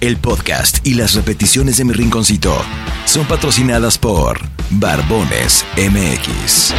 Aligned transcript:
El 0.00 0.16
podcast 0.16 0.86
y 0.86 0.94
las 0.94 1.14
repeticiones 1.14 1.76
de 1.76 1.84
mi 1.84 1.92
rinconcito 1.92 2.56
son 3.04 3.26
patrocinadas 3.26 3.98
por 3.98 4.40
Barbones 4.70 5.62
MX. 5.76 6.72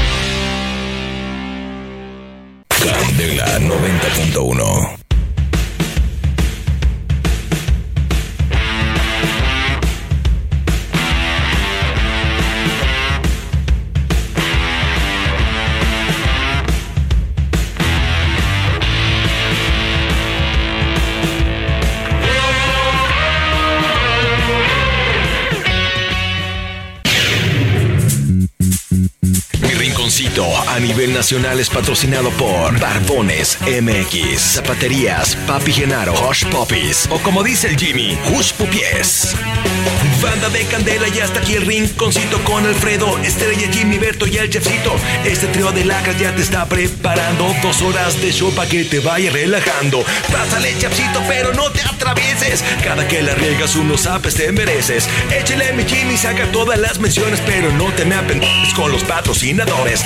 Candela 2.68 3.60
90.1 3.60 5.01
a 30.40 30.80
nivel 30.80 31.14
nacional 31.14 31.60
es 31.60 31.70
patrocinado 31.70 32.30
por 32.32 32.80
Barbones 32.80 33.58
MX, 33.66 34.40
Zapaterías, 34.40 35.36
Papi 35.46 35.74
Genaro, 35.74 36.14
Hush 36.26 36.46
Puppies 36.46 37.10
o 37.12 37.20
como 37.20 37.44
dice 37.44 37.68
el 37.68 37.78
Jimmy, 37.78 38.18
Hush 38.34 38.54
Pupies. 38.54 39.36
Banda 40.22 40.50
de 40.50 40.64
Candela 40.66 41.08
y 41.08 41.20
hasta 41.20 41.40
aquí 41.40 41.56
el 41.56 41.66
rinconcito 41.66 42.42
con 42.44 42.64
Alfredo, 42.66 43.18
Estrella, 43.20 43.68
Jimmy, 43.72 43.98
Berto 43.98 44.28
y 44.28 44.38
el 44.38 44.50
Chefcito. 44.50 44.96
Este 45.26 45.48
trío 45.48 45.72
de 45.72 45.84
lacras 45.84 46.20
ya 46.20 46.34
te 46.36 46.44
está 46.44 46.66
preparando 46.68 47.54
dos 47.64 47.82
horas 47.82 48.22
de 48.22 48.32
show 48.32 48.54
para 48.54 48.70
que 48.70 48.84
te 48.86 49.00
vaya 49.00 49.32
relajando. 49.32 50.04
Pásale, 50.32 50.78
Chefcito, 50.78 51.22
pero 51.28 51.54
no 51.54 51.72
te 51.72 51.82
atravieses. 51.82 52.64
Cada 52.84 53.08
que 53.08 53.24
la 53.24 53.34
riegas 53.34 53.76
unos 53.76 54.06
apes 54.06 54.36
te 54.36 54.52
mereces. 54.52 55.10
Échale 55.32 55.74
mi 55.74 55.84
Jimmy, 55.86 56.16
saca 56.18 56.52
todas 56.52 56.80
las 56.80 57.00
menciones, 57.00 57.42
pero 57.42 57.72
no 57.74 57.92
te 57.94 58.06
me 58.06 58.16
apendejes 58.16 58.76
con 58.76 58.92
los 58.92 59.04
patrocinadores. 59.04 60.06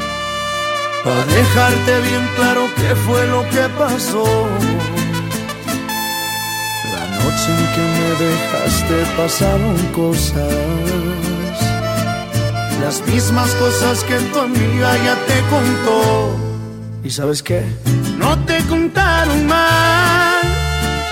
Para 1.03 1.25
dejarte 1.25 2.01
bien 2.01 2.29
claro 2.35 2.69
qué 2.75 2.95
fue 2.95 3.25
lo 3.27 3.41
que 3.49 3.67
pasó. 3.77 4.23
La 6.93 7.05
noche 7.17 7.49
en 7.57 7.65
que 7.73 7.85
me 7.97 8.09
dejaste 8.25 8.97
pasaron 9.17 9.77
cosas. 9.95 10.81
Las 12.81 13.01
mismas 13.07 13.49
cosas 13.55 14.03
que 14.03 14.17
tu 14.31 14.39
amiga 14.39 14.95
ya 15.03 15.15
te 15.25 15.41
contó. 15.49 16.35
¿Y 17.03 17.09
sabes 17.09 17.41
qué? 17.41 17.65
No 18.17 18.37
te 18.45 18.63
contaron 18.65 19.47
mal, 19.47 20.43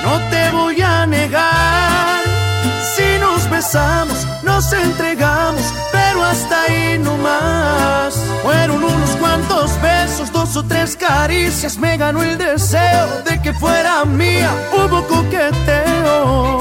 no 0.04 0.20
te 0.30 0.52
voy 0.52 0.80
a 0.82 1.08
negar. 1.08 2.22
Si 2.96 3.20
nos 3.20 3.50
besamos, 3.50 4.28
nos 4.44 4.72
entregamos, 4.72 5.74
hasta 6.30 6.64
ahí 6.64 7.00
no 7.00 7.18
más. 7.18 8.16
Fueron 8.44 8.84
unos 8.84 9.10
cuantos 9.20 9.82
besos, 9.82 10.32
dos 10.32 10.56
o 10.56 10.64
tres 10.64 10.96
caricias, 10.96 11.78
me 11.78 11.98
ganó 11.98 12.24
el 12.24 12.38
deseo 12.38 13.22
de 13.26 13.42
que 13.42 13.54
fuera 13.54 14.06
mía. 14.06 14.52
Hubo 14.72 15.06
coqueteo, 15.08 16.60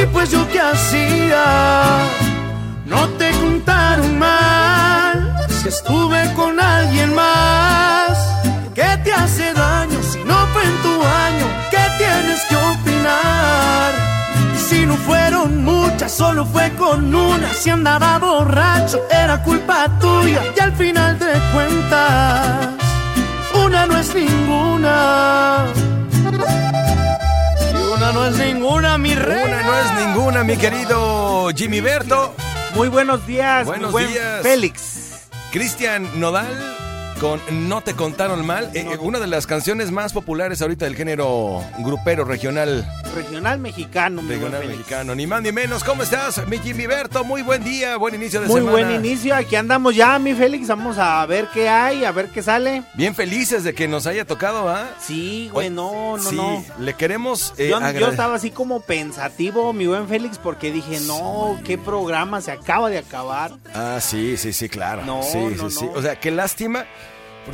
y 0.00 0.06
pues 0.06 0.30
yo 0.30 0.46
qué 0.48 0.60
hacía. 0.60 1.98
No 2.86 3.08
te 3.18 3.30
contaron 3.32 4.18
mal, 4.18 5.46
si 5.48 5.68
estuve 5.68 6.32
con 6.34 6.58
alguien 6.60 7.14
más. 7.14 7.65
Fueron 14.98 15.64
muchas, 15.64 16.12
solo 16.12 16.44
fue 16.44 16.70
con 16.72 17.14
una. 17.14 17.52
Si 17.52 17.70
andaba 17.70 18.18
borracho, 18.18 19.00
era 19.10 19.42
culpa 19.42 19.88
tuya. 20.00 20.42
Y 20.56 20.60
al 20.60 20.72
final 20.72 21.18
de 21.18 21.32
cuentas, 21.52 22.68
una 23.64 23.86
no 23.86 23.98
es 23.98 24.14
ninguna. 24.14 25.66
Y 27.72 27.92
una 27.94 28.12
no 28.12 28.26
es 28.26 28.36
ninguna, 28.36 28.98
mi 28.98 29.14
rey. 29.14 29.44
Una 29.44 29.62
no 29.62 29.74
es 29.78 30.06
ninguna, 30.06 30.44
mi 30.44 30.56
querido 30.56 31.50
Jimmy 31.54 31.80
Berto. 31.80 32.34
Muy 32.74 32.88
buenos 32.88 33.26
días, 33.26 33.64
Buenos 33.66 33.88
mi 33.88 33.92
buen 33.92 34.08
días. 34.08 34.42
Félix. 34.42 35.28
Cristian 35.50 36.20
Nodal 36.20 36.46
con 37.20 37.40
No 37.68 37.80
te 37.80 37.94
contaron 37.94 38.44
mal. 38.46 38.70
Eh, 38.74 38.96
una 39.00 39.18
de 39.18 39.26
las 39.26 39.46
canciones 39.46 39.90
más 39.90 40.12
populares 40.12 40.62
ahorita 40.62 40.84
del 40.84 40.96
género 40.96 41.62
grupero 41.78 42.24
regional, 42.24 42.86
Regional 43.14 43.58
mexicano, 43.58 44.22
regional 44.28 44.66
mexicano. 44.66 45.14
Ni 45.14 45.26
más 45.26 45.40
ni 45.40 45.50
menos. 45.50 45.82
¿Cómo 45.82 46.02
estás, 46.02 46.46
mi 46.48 46.58
Jimmy 46.58 46.86
Berto? 46.86 47.24
Muy 47.24 47.40
buen 47.40 47.64
día, 47.64 47.96
buen 47.96 48.14
inicio 48.14 48.42
de 48.42 48.46
Muy 48.48 48.60
semana. 48.60 48.72
buen 48.72 48.94
inicio, 49.04 49.34
aquí 49.34 49.56
andamos 49.56 49.96
ya, 49.96 50.18
mi 50.18 50.34
Félix. 50.34 50.68
Vamos 50.68 50.98
a 50.98 51.24
ver 51.24 51.48
qué 51.54 51.68
hay, 51.68 52.04
a 52.04 52.12
ver 52.12 52.28
qué 52.28 52.42
sale. 52.42 52.82
Bien 52.94 53.14
felices 53.14 53.64
de 53.64 53.74
que 53.74 53.88
nos 53.88 54.06
haya 54.06 54.26
tocado, 54.26 54.68
¿ah? 54.68 54.86
Sí, 55.00 55.48
güey, 55.50 55.70
no, 55.70 56.18
no, 56.18 56.22
sí, 56.22 56.36
no. 56.36 56.62
le 56.78 56.92
queremos 56.94 57.54
eh, 57.56 57.70
Yo, 57.70 58.08
estaba 58.08 58.34
así 58.34 58.50
como 58.50 58.80
pensativo, 58.80 59.72
mi 59.72 59.86
buen 59.86 60.08
Félix, 60.08 60.36
porque 60.36 60.70
dije, 60.70 61.00
no, 61.00 61.58
qué 61.64 61.78
programa 61.78 62.42
se 62.42 62.52
acaba 62.52 62.90
de 62.90 62.98
acabar. 62.98 63.52
Ah, 63.72 63.98
sí, 64.02 64.36
sí, 64.36 64.52
sí, 64.52 64.68
claro. 64.68 65.04
No, 65.06 65.22
sí, 65.22 65.38
no, 65.38 65.70
sí, 65.70 65.78
sí. 65.78 65.84
no. 65.86 65.92
O 65.92 66.02
sea, 66.02 66.20
qué 66.20 66.30
lástima. 66.30 66.84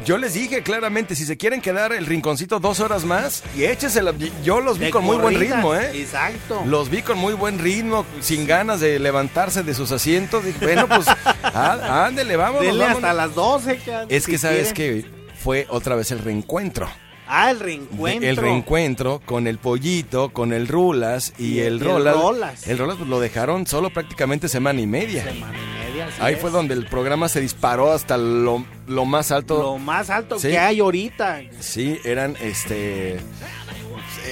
Yo 0.05 0.19
les 0.19 0.35
dije 0.35 0.63
claramente, 0.63 1.15
si 1.15 1.25
se 1.25 1.37
quieren 1.37 1.61
quedar 1.61 1.93
el 1.93 2.07
rinconcito 2.07 2.59
dos 2.61 2.81
horas 2.81 3.05
más, 3.05 3.43
y 3.57 3.65
échesela. 3.65 4.13
Yo 4.43 4.61
los 4.61 4.79
vi 4.79 4.87
De 4.87 4.91
con 4.91 5.05
muy 5.05 5.17
buen 5.17 5.39
ritmo, 5.39 5.75
¿eh? 5.75 5.91
Exacto. 5.95 6.63
Los 6.67 6.89
vi 6.91 7.03
con 7.03 7.19
muy 7.19 7.35
buen 7.35 7.59
ritmo, 7.59 8.05
sin 8.21 8.47
ganas 8.47 8.81
de 8.81 8.99
levantarse 8.99 9.63
de 9.63 9.75
sus 9.75 9.93
asientos. 9.93 10.45
Dije, 10.45 10.59
bueno, 10.65 10.89
pues, 10.89 11.07
á- 11.43 12.07
ándele, 12.07 12.37
vámonos, 12.37 12.67
vámonos. 12.79 12.97
hasta 12.97 13.13
las 13.13 13.35
12. 13.35 13.79
que- 13.79 14.07
Es 14.09 14.27
que 14.27 14.39
sabes 14.39 14.73
que 14.73 15.05
fue 15.43 15.67
otra 15.69 15.95
vez 15.95 16.11
el 16.11 16.19
reencuentro. 16.21 16.89
Ah, 17.35 17.51
el 17.51 17.61
reencuentro. 17.61 18.29
El 18.29 18.37
reencuentro 18.37 19.23
con 19.25 19.47
el 19.47 19.57
pollito, 19.59 20.31
con 20.31 20.53
el 20.53 20.69
rulas 20.69 21.33
y, 21.39 21.55
Y 21.55 21.61
el 21.61 21.75
el 21.75 21.81
rolas. 21.81 22.15
Rolas. 22.15 22.67
El 22.67 22.77
rolas 22.77 22.97
pues, 22.99 23.09
lo 23.09 23.21
dejaron 23.21 23.67
solo 23.67 23.89
prácticamente 23.91 24.49
semana 24.49 24.81
y 24.83 24.87
media. 24.87 25.25
Semana 25.25 25.57
y 25.57 25.61
media, 25.61 25.72
así 26.15 26.23
Ahí 26.23 26.35
es. 26.35 26.41
fue 26.41 26.51
donde 26.51 26.75
el 26.75 26.87
programa 26.87 27.29
se 27.29 27.41
disparó 27.41 27.93
hasta 27.93 28.17
lo, 28.17 28.65
lo 28.87 29.05
más 29.05 29.31
alto. 29.33 29.63
Lo 29.63 29.79
más 29.79 30.11
alto 30.11 30.39
Sí. 30.39 30.49
que 30.49 30.59
hay 30.59 30.81
ahorita. 30.81 31.41
Sí, 31.61 31.99
eran 32.05 32.37
este. 32.41 33.19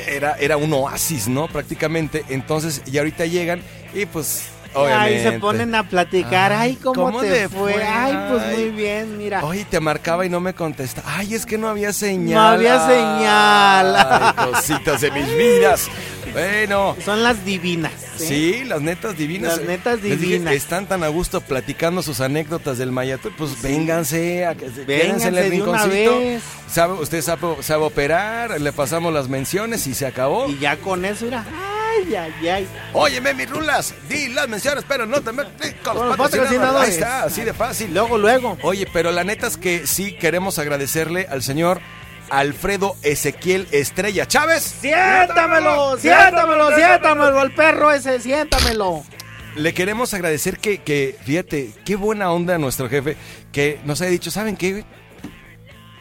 Era, 0.09 0.37
era 0.39 0.57
un 0.57 0.73
oasis, 0.73 1.29
¿no? 1.29 1.49
Prácticamente. 1.49 2.25
Entonces, 2.29 2.83
y 2.87 2.99
ahorita 2.99 3.27
llegan 3.27 3.61
y 3.95 4.07
pues. 4.07 4.49
Obviamente. 4.73 5.17
Ahí 5.27 5.33
se 5.33 5.39
ponen 5.41 5.75
a 5.75 5.89
platicar. 5.89 6.53
Ay, 6.53 6.77
¿cómo, 6.77 6.95
¿cómo 7.07 7.21
te 7.23 7.29
te 7.29 7.49
fue? 7.49 7.73
fue? 7.73 7.83
Ay, 7.83 8.17
pues 8.31 8.57
muy 8.57 8.71
bien, 8.71 9.19
mira. 9.19 9.45
Oye, 9.45 9.65
te 9.69 9.81
marcaba 9.81 10.25
y 10.25 10.29
no 10.29 10.39
me 10.39 10.55
contesta. 10.55 11.03
Ay, 11.05 11.35
es 11.35 11.45
que 11.45 11.59
no 11.59 11.69
había 11.69 11.93
señal. 11.93 12.35
No 12.35 12.41
había 12.41 12.87
señal. 12.87 13.97
Ay, 13.97 14.53
cositas 14.53 15.01
de 15.01 15.11
mis 15.11 15.27
vidas. 15.37 15.89
Bueno. 16.33 16.97
Son 17.05 17.23
las 17.23 17.45
divinas. 17.45 17.93
¿eh? 17.93 18.07
Sí, 18.17 18.65
las 18.65 18.81
netas 18.81 19.17
divinas. 19.17 19.57
Las 19.59 19.67
netas 19.67 20.03
Les 20.03 20.21
dije, 20.21 20.33
divinas. 20.35 20.55
están 20.55 20.87
tan 20.87 21.03
a 21.05 21.09
gusto 21.09 21.41
platicando 21.41 22.03
sus 22.03 22.21
anécdotas 22.21 22.79
del 22.79 22.93
Mayatur. 22.93 23.33
Pues 23.37 23.61
vénganse, 23.63 24.45
a 24.47 24.55
Vénganse 24.55 25.29
en 25.29 25.39
el 25.39 25.51
rinconcito. 25.51 26.19
Sabe, 26.71 26.95
usted 26.95 27.23
sabe, 27.23 27.63
sabe 27.63 27.85
operar, 27.85 28.61
le 28.61 28.73
pasamos 28.73 29.13
las 29.13 29.29
menciones 29.29 29.87
y 29.87 29.95
se 29.95 30.07
acabó. 30.07 30.49
Y 30.49 30.59
ya 30.59 30.77
con 30.77 31.05
eso, 31.05 31.25
mira. 31.25 31.45
Ay, 31.49 32.15
Ay, 32.15 32.49
ay. 32.49 32.69
Óyeme, 32.93 33.35
mis 33.35 33.51
rulas, 33.51 33.93
di 34.09 34.29
las 34.29 34.49
menciones, 34.49 34.85
pero 34.87 35.07
no 35.07 35.21
te 35.21 35.33
metas 35.33 35.75
con 35.83 35.97
los 35.97 36.07
los 36.07 36.17
patrocinadores. 36.17 36.89
Ahí 36.89 36.95
está, 36.95 37.25
así 37.25 37.43
de 37.43 37.53
fácil. 37.53 37.93
Luego, 37.93 38.17
luego. 38.17 38.57
Oye, 38.63 38.87
pero 38.93 39.11
la 39.11 39.25
neta 39.25 39.49
es 39.49 39.57
que 39.57 39.87
sí 39.87 40.13
queremos 40.13 40.59
agradecerle 40.61 41.27
al 41.29 41.43
señor 41.43 41.81
Alfredo 42.31 42.97
Ezequiel 43.03 43.67
Estrella 43.73 44.27
Chávez. 44.27 44.63
Siéntamelo, 44.81 45.99
siéntamelo, 45.99 46.75
siéntamelo, 46.75 47.43
el 47.43 47.53
perro 47.55 47.93
ese, 47.93 48.21
siéntamelo. 48.21 49.03
Le 49.57 49.75
queremos 49.75 50.15
agradecer 50.15 50.59
que, 50.59 50.79
que, 50.79 51.17
fíjate, 51.25 51.73
qué 51.85 51.97
buena 51.97 52.31
onda 52.33 52.57
nuestro 52.59 52.89
jefe, 52.89 53.17
que 53.53 53.81
nos 53.85 54.01
ha 54.01 54.07
dicho, 54.07 54.31
¿saben 54.31 54.57
qué? 54.57 54.85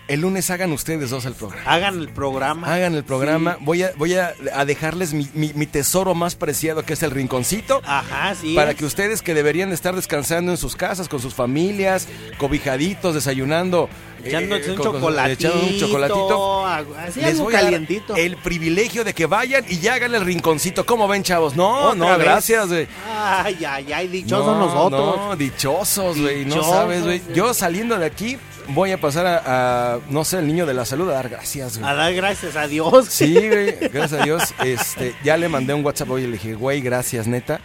El 0.07 0.21
lunes 0.21 0.49
hagan 0.49 0.71
ustedes 0.71 1.11
dos 1.11 1.25
el 1.25 1.33
programa. 1.33 1.71
Hagan 1.71 1.99
el 1.99 2.09
programa. 2.09 2.73
Hagan 2.73 2.95
el 2.95 3.03
programa. 3.03 3.57
Voy, 3.61 3.83
a, 3.83 3.91
voy 3.95 4.15
a, 4.15 4.33
a 4.55 4.65
dejarles 4.65 5.13
mi, 5.13 5.29
mi- 5.35 5.53
mi 5.53 5.67
tesoro 5.67 6.15
más 6.15 6.33
preciado, 6.33 6.81
que 6.83 6.93
es 6.93 7.03
el 7.03 7.11
rinconcito. 7.11 7.79
Ajá, 7.85 8.33
sí. 8.33 8.55
Para 8.55 8.71
es. 8.71 8.77
que 8.77 8.85
ustedes 8.85 9.21
que 9.21 9.35
deberían 9.35 9.71
estar 9.71 9.95
descansando 9.95 10.49
en 10.51 10.57
sus 10.57 10.75
casas, 10.75 11.07
con 11.09 11.19
sus 11.19 11.35
familias, 11.35 12.07
cobijaditos, 12.39 13.13
desayunando, 13.13 13.87
Echándose 14.23 14.65
eh, 14.67 14.71
un 14.71 14.75
con- 14.77 14.85
con- 14.85 14.95
chocolatito. 14.95 15.47
echando 15.47 15.65
un 15.67 15.79
chocolatito. 15.79 16.65
Así 16.65 17.21
Les 17.21 17.31
algo 17.31 17.43
voy 17.43 17.53
a 17.53 17.57
dar 17.57 17.63
calientito. 17.65 18.15
el 18.15 18.37
privilegio 18.37 19.03
de 19.03 19.13
que 19.13 19.25
vayan 19.25 19.65
y 19.67 19.79
ya 19.79 19.93
hagan 19.95 20.13
el 20.15 20.21
rinconcito. 20.25 20.85
¿Cómo 20.85 21.07
ven, 21.07 21.23
chavos? 21.23 21.55
No, 21.55 21.95
no, 21.95 22.07
vez. 22.09 22.19
gracias, 22.19 22.67
güey. 22.67 22.87
Ay, 23.15 23.63
ay, 23.65 23.91
ay, 23.93 24.07
dichosos 24.07 24.45
no, 24.45 24.59
nosotros. 24.59 25.17
No, 25.17 25.35
dichosos, 25.35 26.19
güey. 26.19 26.45
No 26.45 26.63
sabes, 26.63 27.03
güey. 27.03 27.19
güey. 27.19 27.35
Yo 27.35 27.53
saliendo 27.53 27.97
de 27.97 28.05
aquí 28.05 28.37
voy 28.69 28.91
a 28.91 28.99
pasar 28.99 29.25
a, 29.25 29.93
a, 29.95 29.99
no 30.09 30.23
sé, 30.23 30.39
el 30.39 30.47
niño 30.47 30.65
de 30.65 30.73
la 30.73 30.85
salud 30.85 31.09
a 31.09 31.13
dar 31.13 31.29
gracias, 31.29 31.77
güey. 31.79 31.89
A 31.89 31.95
dar 31.95 32.13
gracias 32.13 32.55
a 32.55 32.67
Dios. 32.67 33.07
Sí, 33.09 33.33
güey, 33.33 33.75
gracias 33.91 34.13
a 34.21 34.23
Dios. 34.23 34.43
Este, 34.63 35.15
ya 35.23 35.37
le 35.37 35.49
mandé 35.49 35.73
un 35.73 35.83
WhatsApp 35.83 36.09
hoy 36.11 36.23
y 36.23 36.27
le 36.27 36.33
dije, 36.33 36.53
güey, 36.53 36.81
gracias, 36.81 37.25
neta. 37.27 37.59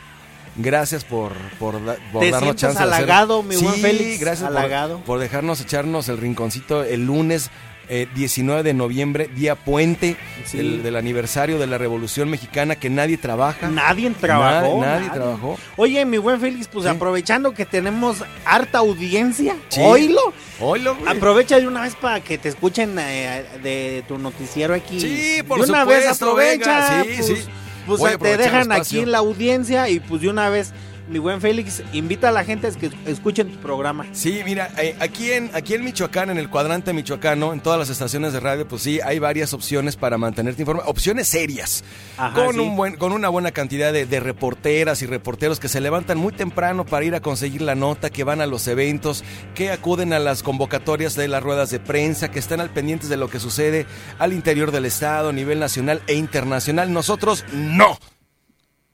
Gracias 0.56 1.04
por, 1.04 1.32
por, 1.58 1.80
por 2.12 2.22
Te 2.22 2.30
darnos 2.30 2.56
chance 2.56 2.78
de 2.78 2.84
hacer- 2.84 2.94
halagado, 2.94 3.42
mi 3.42 3.56
buen 3.56 3.74
Sí, 3.74 3.80
Félix, 3.80 4.20
gracias 4.20 4.48
por- 4.48 4.56
halagado. 4.58 4.98
Por, 5.00 5.18
dejarnos 5.18 5.60
echarnos 5.60 6.08
el 6.08 6.18
rinconcito 6.18 6.84
el 6.84 7.06
lunes 7.06 7.50
eh, 7.90 8.08
19 8.14 8.62
de 8.62 8.72
noviembre, 8.72 9.28
día 9.34 9.56
puente 9.56 10.16
Sí. 10.46 10.56
del, 10.56 10.82
del 10.82 10.96
aniversario 10.96 11.58
de 11.58 11.66
la 11.66 11.76
Revolución 11.76 12.30
Mexicana, 12.30 12.76
que 12.76 12.88
nadie 12.88 13.18
trabaja. 13.18 13.68
Nadie 13.68 14.08
trabajó. 14.10 14.80
Nadie- 14.80 15.00
nadie 15.00 15.10
trabajó. 15.10 15.58
Oye, 15.76 16.06
mi 16.06 16.16
buen 16.16 16.40
Félix, 16.40 16.66
pues 16.68 16.84
Sí. 16.86 16.90
aprovechando 16.90 17.52
que 17.52 17.66
tenemos 17.66 18.24
harta 18.46 18.78
audiencia, 18.78 19.56
Sí. 19.68 19.80
oílo. 19.84 20.20
Oílo, 20.60 20.94
güey. 20.96 21.14
Aprovecha 21.14 21.58
de 21.60 21.66
una 21.66 21.82
vez 21.82 21.94
para 21.94 22.20
que 22.20 22.38
te 22.38 22.48
escuchen 22.48 22.96
eh, 22.98 23.44
de 23.62 24.02
tu 24.08 24.16
noticiero 24.18 24.72
aquí. 24.72 24.98
Sí, 25.00 25.42
por 25.42 25.58
de 25.62 25.68
una 25.70 25.84
vez 25.84 25.98
supuesto, 26.04 26.24
aprovecha. 26.26 27.02
venga, 27.02 27.02
sí, 27.04 27.10
pues, 27.18 27.26
sí. 27.40 27.44
Pues 27.86 28.00
Voy 28.00 28.12
a 28.12 28.18
te 28.18 28.36
dejan 28.36 28.72
aquí 28.72 29.00
en 29.00 29.12
la 29.12 29.18
audiencia 29.18 29.88
y 29.88 30.00
pues 30.00 30.22
de 30.22 30.28
una 30.28 30.48
vez, 30.48 30.72
mi 31.08 31.18
buen 31.18 31.40
Félix, 31.40 31.82
invita 31.92 32.28
a 32.28 32.32
la 32.32 32.44
gente 32.44 32.66
a 32.66 32.70
que 32.70 32.90
escuchen 33.06 33.50
tu 33.50 33.58
programa. 33.58 34.06
Sí, 34.12 34.40
mira, 34.44 34.70
eh, 34.78 34.96
aquí 35.00 35.32
en 35.32 35.50
aquí 35.54 35.74
en 35.74 35.84
Michoacán, 35.84 36.30
en 36.30 36.38
el 36.38 36.48
cuadrante 36.48 36.92
michoacano, 36.92 37.52
en 37.52 37.60
todas 37.60 37.78
las 37.78 37.90
estaciones 37.90 38.32
de 38.32 38.40
radio, 38.40 38.66
pues 38.66 38.82
sí, 38.82 39.00
hay 39.04 39.18
varias 39.18 39.52
opciones 39.52 39.96
para 39.96 40.18
mantenerte 40.18 40.62
informado, 40.62 40.88
opciones 40.88 41.28
serias, 41.28 41.84
Ajá, 42.16 42.34
con 42.34 42.54
sí. 42.54 42.60
un 42.60 42.76
buen, 42.76 42.96
con 42.96 43.12
una 43.12 43.28
buena 43.28 43.52
cantidad 43.52 43.92
de, 43.92 44.06
de 44.06 44.20
reporteras 44.20 45.02
y 45.02 45.06
reporteros 45.06 45.60
que 45.60 45.68
se 45.68 45.80
levantan 45.80 46.18
muy 46.18 46.32
temprano 46.32 46.84
para 46.86 47.04
ir 47.04 47.14
a 47.14 47.20
conseguir 47.20 47.62
la 47.62 47.74
nota, 47.74 48.10
que 48.10 48.24
van 48.24 48.40
a 48.40 48.46
los 48.46 48.66
eventos, 48.68 49.24
que 49.54 49.70
acuden 49.70 50.12
a 50.12 50.18
las 50.18 50.42
convocatorias 50.42 51.14
de 51.14 51.28
las 51.28 51.42
ruedas 51.42 51.70
de 51.70 51.80
prensa, 51.80 52.30
que 52.30 52.38
están 52.38 52.60
al 52.60 52.70
pendientes 52.70 53.08
de 53.08 53.16
lo 53.16 53.28
que 53.28 53.40
sucede 53.40 53.86
al 54.18 54.32
interior 54.32 54.70
del 54.72 54.86
estado, 54.86 55.30
a 55.30 55.32
nivel 55.32 55.58
nacional 55.58 56.02
e 56.06 56.14
internacional. 56.14 56.92
Nosotros 56.92 57.44
no. 57.52 57.98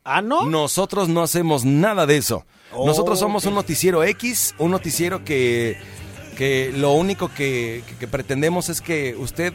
Ah, 0.04 0.22
¿no? 0.22 0.46
Nosotros 0.46 1.08
no 1.08 1.22
hacemos 1.22 1.64
nada 1.64 2.06
de 2.06 2.16
eso. 2.16 2.44
Oh, 2.72 2.86
Nosotros 2.86 3.18
somos 3.18 3.44
ok. 3.44 3.48
un 3.50 3.54
noticiero 3.56 4.02
X, 4.04 4.54
un 4.58 4.70
noticiero 4.70 5.24
que, 5.24 5.76
que 6.36 6.72
lo 6.74 6.92
único 6.92 7.28
que- 7.34 7.82
que 7.98 8.06
pretendemos 8.08 8.68
es 8.68 8.80
que 8.80 9.14
usted 9.16 9.52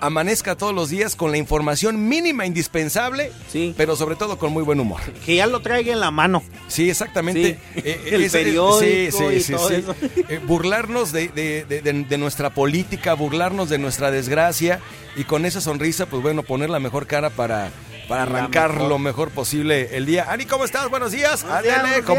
amanezca 0.00 0.56
todos 0.56 0.74
los 0.74 0.88
días 0.88 1.14
con 1.16 1.30
la 1.30 1.36
información 1.36 2.08
mínima 2.08 2.46
indispensable, 2.46 3.32
Sí. 3.50 3.74
pero 3.76 3.96
sobre 3.96 4.16
todo 4.16 4.38
con 4.38 4.52
muy 4.52 4.62
buen 4.62 4.80
humor. 4.80 5.00
Que 5.24 5.36
ya 5.36 5.46
lo 5.46 5.60
traiga 5.60 5.92
en 5.92 6.00
la 6.00 6.10
mano. 6.10 6.42
Sí, 6.68 6.88
exactamente. 6.90 7.58
Sí. 7.74 7.80
El 7.84 8.30
periódico 8.30 8.82
y 8.84 9.08
todo 9.10 9.30
eso. 9.70 9.94
Eh, 10.28 10.40
burlarnos 10.46 11.12
de, 11.12 11.28
de- 11.28 11.64
de- 11.64 11.82
de- 11.82 12.04
de 12.04 12.18
nuestra 12.18 12.50
política, 12.50 13.14
burlarnos 13.14 13.68
de 13.68 13.78
nuestra 13.78 14.10
desgracia 14.10 14.80
y 15.16 15.24
con 15.24 15.44
esa 15.44 15.60
sonrisa, 15.60 16.06
pues 16.06 16.22
bueno, 16.22 16.42
poner 16.42 16.70
la 16.70 16.78
mejor 16.80 17.06
cara 17.06 17.30
para, 17.30 17.70
para 18.08 18.22
arrancar 18.22 18.72
mejor. 18.74 18.88
lo 18.88 18.98
mejor 18.98 19.30
posible 19.30 19.96
el 19.96 20.06
día. 20.06 20.26
Ani, 20.30 20.46
¿cómo 20.46 20.64
estás? 20.64 20.88
Buenos 20.88 21.12
días. 21.12 21.44
Cómo 21.44 21.60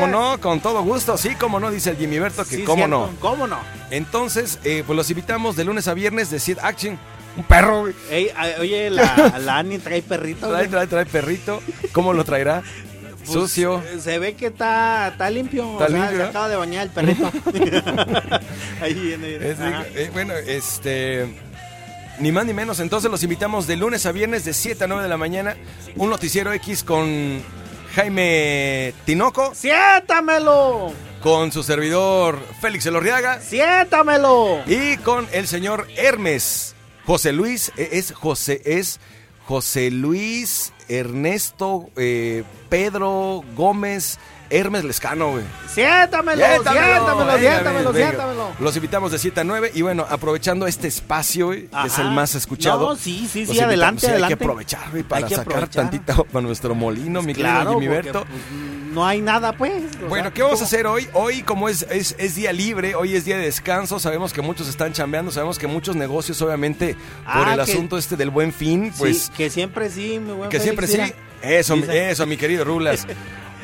días. 0.02 0.10
no, 0.10 0.40
con 0.40 0.60
todo 0.60 0.82
gusto. 0.84 1.18
Sí, 1.18 1.36
cómo 1.40 1.60
no, 1.60 1.72
dice 1.72 1.92
el 1.92 1.98
Jimmy 1.98 2.20
Berto, 2.20 2.44
que 2.46 2.58
Sí, 2.58 2.64
cómo 2.64 2.86
cierto. 2.86 3.08
no. 3.12 3.20
¿Cómo 3.20 3.48
no? 3.48 3.58
Entonces, 3.90 4.60
eh, 4.64 4.84
pues 4.86 4.96
los 4.96 5.10
invitamos 5.10 5.56
de 5.56 5.64
lunes 5.66 5.88
a 5.88 5.94
viernes 5.94 6.30
de 6.30 6.40
7 6.40 6.62
Action. 6.64 7.00
Un 7.38 7.44
perro, 7.44 7.82
güey. 7.82 7.94
Ey, 8.10 8.30
oye, 8.60 8.90
la, 8.90 9.36
la 9.40 9.58
Ani 9.60 9.78
trae 9.80 10.02
perrito. 10.02 10.50
Trae, 10.50 10.68
trae, 10.68 10.88
trae 10.88 11.06
perrito. 11.06 11.62
¿Cómo 11.94 12.14
lo 12.14 12.24
traerá? 12.26 12.62
Pues, 13.20 13.30
Sucio. 13.32 13.82
eh, 13.86 14.00
Se 14.02 14.18
ve 14.20 14.34
que 14.34 14.48
está, 14.48 15.10
está 15.10 15.30
limpio. 15.30 15.64
Está 15.74 15.86
o 15.86 15.88
sea, 15.90 15.98
limpio, 15.98 16.18
se 16.18 16.24
acaba 16.24 16.50
de 16.50 16.56
bañar 16.56 16.84
el 16.84 16.90
perrito. 16.90 17.32
Ahí 18.82 18.94
viene. 18.96 19.36
Es 19.36 19.58
eh, 19.60 20.10
bueno, 20.14 20.34
este. 20.34 21.28
Ni 22.20 22.32
más 22.32 22.46
ni 22.46 22.54
menos. 22.54 22.80
Entonces 22.80 23.10
los 23.10 23.24
invitamos 23.24 23.66
de 23.68 23.78
lunes 23.78 24.06
a 24.06 24.12
viernes 24.12 24.44
de 24.46 24.54
7 24.54 24.84
a 24.84 24.88
9 24.88 25.04
de 25.04 25.10
la 25.10 25.18
mañana. 25.18 25.56
Un 25.96 26.10
noticiero 26.10 26.52
X 26.54 26.84
con 26.84 27.42
Jaime 27.96 28.94
Tinoco, 29.06 29.54
¡Siéntamelo! 29.56 30.94
con 31.22 31.52
su 31.52 31.62
servidor 31.62 32.40
Félix 32.62 32.86
Elorriaga 32.88 33.40
¡Siéntamelo! 33.42 34.62
y 34.66 34.98
con 34.98 35.28
el 35.32 35.48
señor 35.48 35.88
Hermes. 35.96 36.74
José 37.06 37.32
Luis, 37.32 37.72
eh, 37.78 37.90
es 37.94 38.12
José, 38.14 38.62
es 38.66 39.00
José 39.46 39.92
Luis 39.92 40.72
Ernesto 40.88 41.90
eh, 41.96 42.44
Pedro 42.70 43.44
Gómez 43.56 44.20
Hermes 44.50 44.84
Lescano, 44.84 45.32
güey. 45.32 45.44
¡Siéntamelo! 45.74 46.46
¡Siéntamelo! 46.46 47.38
¡Siéntamelo! 47.40 47.94
venga. 47.94 48.08
¡Siéntamelo! 48.10 48.48
Los 48.60 48.76
invitamos 48.76 49.12
de 49.14 49.18
7 49.18 49.40
a 49.40 49.44
9 49.46 49.72
y 49.74 49.82
bueno, 49.82 50.06
aprovechando 50.10 50.68
este 50.68 50.90
espacio, 50.90 51.48
güey, 51.48 51.68
que 51.70 51.88
es 51.88 51.98
el 52.00 52.12
más 52.12 52.36
escuchado. 52.36 52.90
No, 52.90 52.96
sí, 52.98 53.30
sí, 53.32 53.46
sí, 53.46 53.60
adelante. 53.62 54.02
Sí, 54.02 54.08
Hay 54.08 54.12
adelante. 54.14 54.38
que 54.38 54.44
aprovechar, 54.44 54.92
güey, 54.92 55.04
para 55.04 55.26
Hay 55.26 55.32
sacar 55.34 55.54
aprovechar. 55.54 55.90
tantito 55.90 56.26
para 56.26 56.46
nuestro 56.46 56.76
molino, 56.76 57.22
mi 57.22 57.34
querido 57.34 57.50
Claro, 57.50 57.74
Jimmy 57.76 57.86
porque, 57.88 58.02
Berto. 58.12 58.26
pues, 58.26 58.42
no 58.92 59.06
hay 59.06 59.22
nada, 59.22 59.54
pues. 59.54 59.84
Bueno, 60.08 60.26
sea, 60.26 60.34
¿qué 60.34 60.42
vamos 60.44 60.62
a 60.62 60.66
hacer 60.66 60.86
hoy? 60.88 61.08
Hoy, 61.14 61.42
como 61.44 61.70
es, 61.70 61.84
es, 61.90 62.16
es 62.18 62.36
día 62.36 62.52
libre, 62.54 62.96
hoy 62.96 63.16
es 63.16 63.26
día 63.26 63.38
de 63.38 63.46
descanso, 63.46 64.00
sabemos 64.00 64.34
que 64.34 64.42
muchos 64.42 64.68
están 64.68 64.94
chambeando, 64.94 65.32
sabemos 65.32 65.58
que 65.58 65.68
muchos 65.68 65.96
negocios, 65.96 66.42
obviamente, 66.42 66.96
por 67.24 67.48
Ah, 67.48 67.56
el 67.58 67.66
que- 67.66 67.72
asunto 67.72 67.98
este 67.98 68.16
del 68.18 68.30
buen 68.30 68.54
fin, 68.54 68.94
pues 68.98 69.24
Sí, 69.24 69.32
que 69.38 69.50
siempre 69.50 69.90
sí, 69.90 70.20
mi 70.20 70.34
buen 70.34 70.50
que 70.50 70.60
siempre 70.60 70.88
Félix, 70.88 71.10
sí. 71.10 71.16
mira. 71.44 71.58
Eso, 71.60 71.76
mi- 71.76 71.82
Dice- 71.84 72.12
eso, 72.12 72.26
mi 72.28 72.38
querido 72.38 72.64
Rulas. 72.66 73.08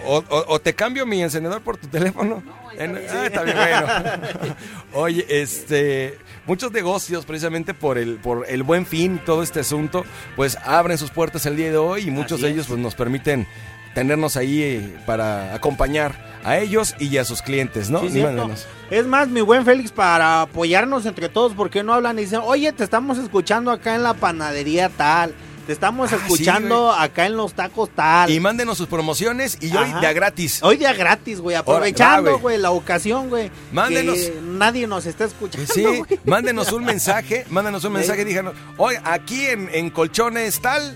O, 0.10 0.20
o- 0.30 0.46
o 0.54 0.60
te 0.62 0.74
cambio 0.74 1.06
mi 1.06 1.22
encendedor 1.22 1.62
por 1.62 1.76
tu 1.76 1.88
teléfono. 1.88 2.42
En- 2.78 2.96
ah, 2.96 3.26
está 3.26 3.44
bien, 3.44 3.58
bueno. 3.58 4.56
Oye, 4.94 5.26
este, 5.28 6.18
muchos 6.46 6.72
negocios, 6.72 7.26
precisamente 7.26 7.74
por 7.74 7.98
el, 7.98 8.16
por 8.16 8.46
el 8.48 8.64
buen 8.64 8.86
fin, 8.86 9.20
todo 9.26 9.44
este 9.44 9.60
asunto, 9.60 10.06
pues 10.38 10.56
abren 10.64 10.98
sus 10.98 11.12
puertas 11.12 11.46
el 11.46 11.58
día 11.58 11.72
de 11.72 11.78
hoy 11.78 12.08
y 12.08 12.12
muchos 12.12 12.34
Así 12.34 12.44
de 12.44 12.50
ellos 12.52 12.68
pues 12.68 12.80
nos 12.80 12.96
permiten 12.96 13.48
tenernos 13.98 14.38
ahí 14.38 14.62
eh, 14.62 14.96
para 15.08 15.56
acompañar 15.56 16.14
a 16.44 16.60
ellos 16.60 16.94
y 17.00 17.18
a 17.18 17.26
sus 17.26 17.42
clientes, 17.42 17.90
¿no? 17.90 18.02
Sí, 18.02 18.10
Ni 18.12 18.22
más 18.22 18.32
menos. 18.34 18.68
Es 18.92 19.08
más, 19.08 19.28
mi 19.28 19.42
buen 19.42 19.66
Félix, 19.66 19.92
para 19.92 20.42
apoyarnos 20.44 21.08
entre 21.08 21.30
todos, 21.30 21.54
porque 21.56 21.82
no 21.82 21.96
hablan 21.96 22.20
y 22.20 22.22
dicen, 22.22 22.42
oye, 22.44 22.72
te 22.74 22.84
estamos 22.84 23.18
escuchando 23.18 23.72
acá 23.72 23.96
en 23.96 24.04
la 24.04 24.14
panadería 24.14 24.90
tal, 24.90 25.34
te 25.66 25.74
estamos 25.74 26.14
Ah, 26.14 26.18
sí, 26.18 26.22
escuchando 26.22 26.92
acá 26.94 27.26
en 27.26 27.38
los 27.38 27.54
tacos 27.54 27.90
tal. 27.90 28.30
Y 28.30 28.40
mándenos 28.40 28.78
sus 28.78 28.86
promociones 28.86 29.58
y 29.62 29.76
hoy 29.76 29.92
de 30.00 30.06
a 30.06 30.14
gratis. 30.14 30.62
Hoy 30.62 30.78
día 30.78 30.94
gratis, 30.94 31.42
güey, 31.42 31.56
aprovechando, 31.56 32.30
güey. 32.34 32.42
güey, 32.42 32.58
la 32.60 32.70
ocasión, 32.70 33.30
güey. 33.30 33.50
Mándenos. 33.72 34.16
que 34.16 34.40
nadie 34.44 34.86
nos 34.86 35.08
está 35.08 35.26
escuchando. 35.26 35.74
Sí, 35.74 35.84
güey. 35.84 36.04
mándenos 36.24 36.72
un 36.72 36.86
mensaje, 36.86 37.46
mándenos 37.50 37.84
un 37.84 37.94
mensaje 37.94 38.22
y 38.22 38.26
díganos, 38.26 38.54
oye, 38.78 39.02
aquí 39.04 39.48
en, 39.48 39.70
en 39.74 39.90
Colchones 39.90 40.62
tal, 40.62 40.96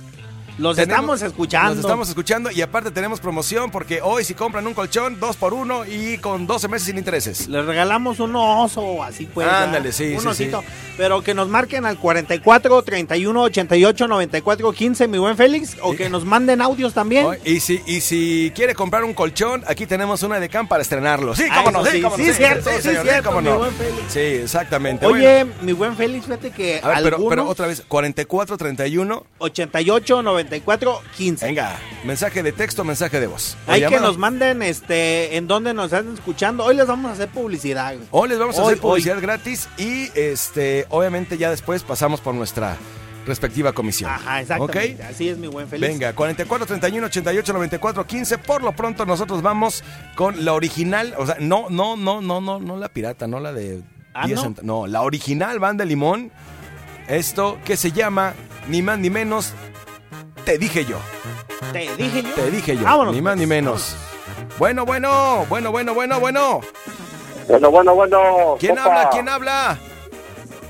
Los 0.62 0.75
tenemos- 0.77 1.15
estamos 1.15 1.22
escuchando. 1.24 1.70
Los 1.75 1.80
estamos 1.86 2.10
escuchando 2.10 2.51
y 2.51 2.62
aparte 2.62 2.91
tenemos 2.91 3.20
promoción 3.20 3.72
porque 3.72 4.00
hoy 4.01 4.24
si 4.24 4.34
compran 4.36 4.68
un 4.68 4.74
colchón, 4.74 5.20
dos 5.20 5.36
por 5.38 5.53
uno 5.53 5.86
y 5.86 6.18
con 6.20 6.46
12 6.48 6.68
meses 6.68 6.86
sin 6.88 6.98
intereses. 6.98 7.48
Les 7.48 7.65
regalamos 7.65 8.20
un 8.20 8.36
oso 8.36 9.03
así 9.03 9.25
pues. 9.25 9.48
Ándale, 9.48 9.91
sí, 9.91 10.13
Un 10.13 10.22
sí, 10.22 10.27
osito. 10.27 10.63
Pero 10.98 11.24
que 11.24 11.34
nos 11.34 11.48
marquen 11.48 11.86
al 11.86 11.98
44 11.98 12.82
31 12.84 13.41
88 13.41 14.08
94 14.08 14.72
15, 14.72 15.08
mi 15.08 15.18
buen 15.18 15.36
Félix. 15.36 15.77
O 15.82 15.94
que 15.96 16.10
nos 16.10 16.25
manden 16.25 16.62
audios 16.62 16.94
también. 16.94 17.25
Oye, 17.25 17.39
Y 17.44 17.60
si, 17.60 17.82
y 17.88 18.01
si 18.01 18.51
quiere 18.56 18.75
comprar 18.75 19.03
un 19.03 19.13
colchón, 19.13 19.63
aquí 19.68 19.88
tenemos 19.88 20.22
una 20.24 20.39
de 20.39 20.48
Cam 20.48 20.68
para 20.68 20.84
estrenarlo. 20.84 21.36
Sí, 21.36 21.46
Ah, 21.50 21.62
cómo 21.65 21.72
no, 21.80 21.86
sí, 21.86 21.91
sí, 21.98 22.01
cómo 22.01 22.18
no. 22.18 22.24
sí, 22.24 22.34
cierto, 22.34 22.70
sí, 22.75 22.82
señor, 22.84 23.03
cierto, 23.03 23.30
cómo 23.30 23.41
mi 23.41 23.50
no. 23.50 23.58
buen 23.58 23.72
Félix. 23.74 24.03
Sí, 24.13 24.20
exactamente. 24.20 25.06
Oye, 25.08 25.46
mi 25.62 25.74
buen 25.74 25.96
Félix, 25.96 26.25
fíjate 26.25 26.51
que 26.51 26.80
Bueno, 26.84 26.88
a 26.88 26.89
ver, 26.89 27.03
pero, 27.03 27.15
algunos 27.15 27.32
pero 27.36 27.48
otra 27.50 27.68
vez, 27.68 27.84
44, 27.88 28.58
31. 28.58 29.25
88 29.39 30.22
94 30.22 30.50
4415. 30.60 31.46
Venga, 31.46 31.79
mensaje 32.03 32.43
de 32.43 32.51
texto, 32.51 32.84
mensaje 32.84 33.20
de 33.20 33.27
voz. 33.27 33.55
Hay 33.67 33.86
que 33.86 34.00
nos 34.00 34.17
manden 34.17 34.62
este 34.62 35.38
en 35.38 35.48
dónde 35.48 35.74
nos 35.74 35.86
están 35.93 36.13
escuchando. 36.13 36.65
Hoy 36.65 36.75
les 36.75 36.88
vamos 36.88 37.10
a 37.10 37.13
hacer 37.13 37.29
publicidad. 37.29 37.96
güey. 37.96 38.08
Hoy 38.12 38.29
les 38.29 38.38
vamos 38.39 38.60
a 38.60 38.63
hacer 38.63 38.77
publicidad 38.79 39.22
gratis 39.22 39.70
y 39.77 40.10
este, 40.15 40.86
obviamente 40.89 41.38
ya 41.38 41.50
después 41.50 41.84
pasamos 41.84 42.20
por 42.20 42.34
nuestra 42.36 42.75
respectiva 43.25 43.72
comisión. 43.72 44.10
Ajá, 44.12 44.41
exactamente. 44.41 44.96
¿Ok? 45.05 45.10
Así 45.12 45.29
es 45.29 45.38
mi 45.38 45.48
buen 45.48 45.67
feliz. 45.67 45.88
Venga, 45.88 46.13
44 46.13 46.65
31 46.65 47.05
88 47.08 47.53
94 47.53 48.08
15. 48.08 48.38
Por 48.39 48.63
lo 48.63 48.72
pronto 48.72 49.05
nosotros 49.05 49.41
vamos 49.41 49.84
con 50.15 50.43
la 50.43 50.53
original, 50.53 51.13
o 51.17 51.25
sea, 51.27 51.38
no, 51.39 51.67
no, 51.70 51.96
no, 51.96 52.20
no, 52.22 52.41
no, 52.41 52.60
no 52.60 52.77
la 52.77 52.89
pirata, 52.89 53.27
no 53.27 53.39
la 53.39 53.53
de 53.53 53.81
Ah, 54.13 54.25
10 54.27 54.43
¿no? 54.43 54.55
no, 54.63 54.88
la 54.88 55.03
original 55.03 55.60
banda 55.60 55.86
Limón. 55.86 56.31
Esto 57.08 57.58
que 57.63 57.77
se 57.77 57.91
llama 57.91 58.34
ni 58.67 58.81
más 58.81 59.00
ni 59.00 59.10
menos 59.10 59.53
Te 60.46 60.58
dije 60.58 60.86
yo. 60.86 60.98
Te 61.72 61.96
dije 61.96 62.24
yo. 62.24 62.34
Te 62.36 62.52
dije 62.52 62.78
yo. 62.78 62.84
Vámonos, 62.84 63.14
ni 63.14 63.22
más 63.22 63.36
ni 63.36 63.42
pues, 63.42 63.50
menos. 63.50 63.96
Bueno, 64.58 64.86
bueno, 64.86 65.46
bueno, 65.50 65.72
bueno, 65.72 65.94
bueno, 65.94 66.20
bueno. 66.20 66.62
Bueno, 67.48 67.72
bueno, 67.72 67.96
bueno. 67.96 68.58
¿Quién 68.60 68.78
habla? 68.78 69.10
¿Quién 69.10 69.30
habla? 69.30 69.78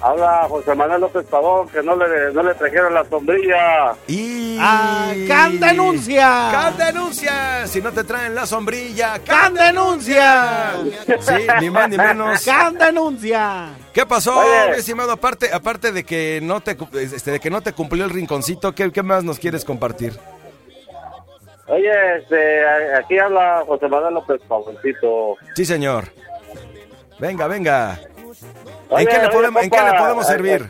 Habla 0.01 0.48
José 0.50 0.74
Manuel 0.74 1.01
López 1.01 1.25
Pavón, 1.29 1.70
que 1.70 1.84
no 1.84 1.96
le, 1.96 2.34
no 2.34 2.41
le 2.41 2.55
trajeron 2.55 2.93
la 2.93 3.05
sombrilla. 3.05 3.93
Y. 4.08 4.58
Ah, 4.60 5.13
¡Can 5.27 5.60
denuncia! 5.60 6.50
¡Can 6.51 6.77
denuncia! 6.77 7.67
Si 7.67 7.81
no 7.81 7.91
te 7.91 8.03
traen 8.03 8.34
la 8.34 8.48
sombrilla, 8.48 9.20
¡Can 9.24 9.53
denuncia! 9.53 10.72
Sí, 11.20 11.34
ni 11.60 11.70
más 11.70 11.88
ni 11.89 11.98
menos. 11.98 12.43
¡Can 12.43 12.77
denuncia! 12.77 13.70
¿Qué 13.93 14.05
pasó, 14.05 14.39
Oye. 14.39 14.72
mi 14.72 14.77
estimado? 14.77 15.12
Aparte, 15.12 15.53
aparte 15.53 15.91
de 15.91 16.03
que 16.03 16.39
no 16.41 16.62
te 16.62 16.75
este, 17.00 17.31
de 17.31 17.39
que 17.39 17.50
no 17.51 17.62
te 17.62 17.74
cumplió 17.74 18.03
el 18.05 18.10
rinconcito, 18.10 18.74
¿qué, 18.74 18.91
qué 18.91 19.03
más 19.03 19.24
nos 19.24 19.38
quieres 19.38 19.63
compartir? 19.63 20.17
Oye, 21.67 22.17
este, 22.17 22.65
aquí 22.98 23.17
habla 23.20 23.63
José 23.67 23.88
Manuel 23.88 24.15
López 24.15 24.41
Pavoncito. 24.48 25.36
Sí, 25.55 25.63
señor. 25.63 26.05
Venga, 27.20 27.48
venga. 27.48 28.00
Oye, 28.91 29.03
¿En 29.03 29.07
qué 29.07 29.13
le 29.17 29.19
oye, 29.27 29.31
podemos, 29.31 29.63
¿en 29.63 29.69
qué 29.69 29.77
le 29.77 29.83
compa, 29.88 30.00
podemos 30.00 30.25
eh, 30.25 30.27
servir? 30.27 30.69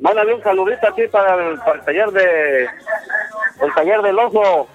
Mándale 0.00 0.34
un 0.34 0.42
saludito 0.42 0.88
aquí 0.88 1.06
para 1.08 1.34
el, 1.34 1.58
para 1.58 1.72
el 1.78 1.84
taller 1.84 2.10
de... 2.10 2.64
El 3.62 3.74
taller 3.74 4.02
del 4.02 4.18
oso. 4.18 4.66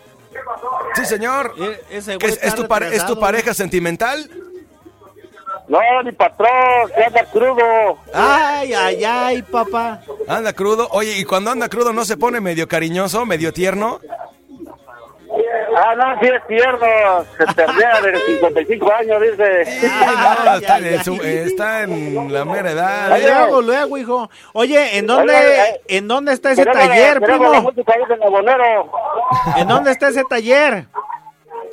Sí, 0.96 1.06
señor. 1.06 1.54
E- 1.58 1.98
Ese 1.98 2.18
¿Qué 2.18 2.28
güey 2.28 2.40
es, 2.42 2.56
tu 2.56 2.66
¿Es 2.92 3.06
tu 3.06 3.20
pareja 3.20 3.54
sentimental? 3.54 4.30
No, 5.68 5.80
mi 6.04 6.12
patrón, 6.12 6.50
que 6.96 7.04
anda 7.04 7.26
crudo. 7.26 7.98
Ay, 8.14 8.74
ay, 8.74 9.04
ay, 9.04 9.42
papá. 9.42 10.02
Anda 10.28 10.54
crudo. 10.54 10.88
Oye, 10.92 11.18
¿y 11.18 11.26
cuando 11.26 11.50
anda 11.52 11.70
crudo 11.70 11.92
no 11.92 12.06
se 12.06 12.18
pone 12.18 12.40
medio 12.40 12.68
cariñoso, 12.68 13.26
medio 13.26 13.52
tierno? 13.52 14.00
Ah, 15.78 15.96
no, 15.96 16.20
sí 16.20 16.28
es 16.28 16.48
tierno. 16.48 17.26
Se 17.38 17.46
perdea 17.56 18.02
de 18.02 18.18
55 18.20 18.94
años, 18.94 19.22
dice. 19.22 19.88
No, 19.88 20.56
está, 20.58 20.78
en 20.80 21.04
su- 21.04 21.20
ay. 21.24 21.38
está 21.46 21.82
en 21.84 22.34
la 22.34 22.46
mera 22.46 22.72
edad. 22.72 23.18
Luego, 23.20 23.62
luego, 23.62 23.98
hijo. 23.98 24.30
Oye, 24.54 24.98
¿en 24.98 25.08
dónde, 25.08 25.34
Oye, 25.36 25.82
¿en 25.88 26.08
dónde 26.08 26.34
está 26.34 26.52
ese 26.52 26.66
taller, 26.66 27.20
primo? 27.22 27.72
¿En 29.58 29.68
dónde 29.68 29.92
está 29.92 30.08
ese 30.10 30.24
taller? 30.24 30.88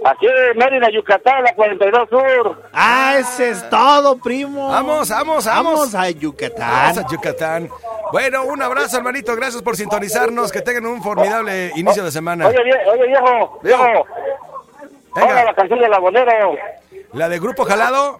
Aquí 0.04 0.26
en 0.26 0.58
Mérida, 0.58 0.88
Yucatán, 0.90 1.44
la 1.44 1.54
42 1.54 2.08
Sur. 2.08 2.62
Ah, 2.72 3.14
ese 3.18 3.50
es 3.50 3.70
todo, 3.70 4.18
primo. 4.18 4.68
Vamos, 4.68 5.08
vamos, 5.10 5.44
vamos. 5.44 5.44
Vamos 5.46 5.94
a 5.94 5.98
Vamos 5.98 6.20
Yucatán. 6.20 6.98
a 6.98 7.06
Yucatán. 7.08 7.68
Bueno, 8.10 8.44
un 8.44 8.60
abrazo, 8.60 8.96
hermanito. 8.98 9.34
Gracias 9.36 9.62
por 9.62 9.76
sintonizarnos. 9.76 10.50
Que 10.50 10.60
tengan 10.60 10.86
un 10.86 11.02
formidable 11.02 11.72
inicio 11.76 12.04
de 12.04 12.10
semana. 12.10 12.48
Oye, 12.48 12.58
oye 12.58 13.06
viejo, 13.06 13.60
viejo. 13.62 14.06
Ponga 15.14 15.26
la 15.34 15.40
Venga, 15.42 15.54
canción 15.54 15.78
del 15.78 15.92
abonero. 15.94 16.56
la 17.12 17.28
de 17.28 17.38
Grupo 17.38 17.64
Jalado. 17.64 18.18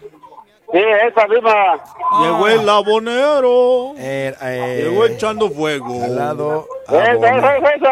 Sí, 0.73 0.79
esa 0.79 1.29
misma. 1.29 1.83
Llegó 2.23 2.49
el 2.49 2.67
abonero. 2.67 3.93
Eh, 3.99 4.35
eh, 4.41 4.81
Llegó 4.85 5.05
echando 5.05 5.51
fuego. 5.51 6.01
Jalado. 6.01 6.67
Esa, 6.89 7.13
esa, 7.13 7.57
esa. 7.57 7.91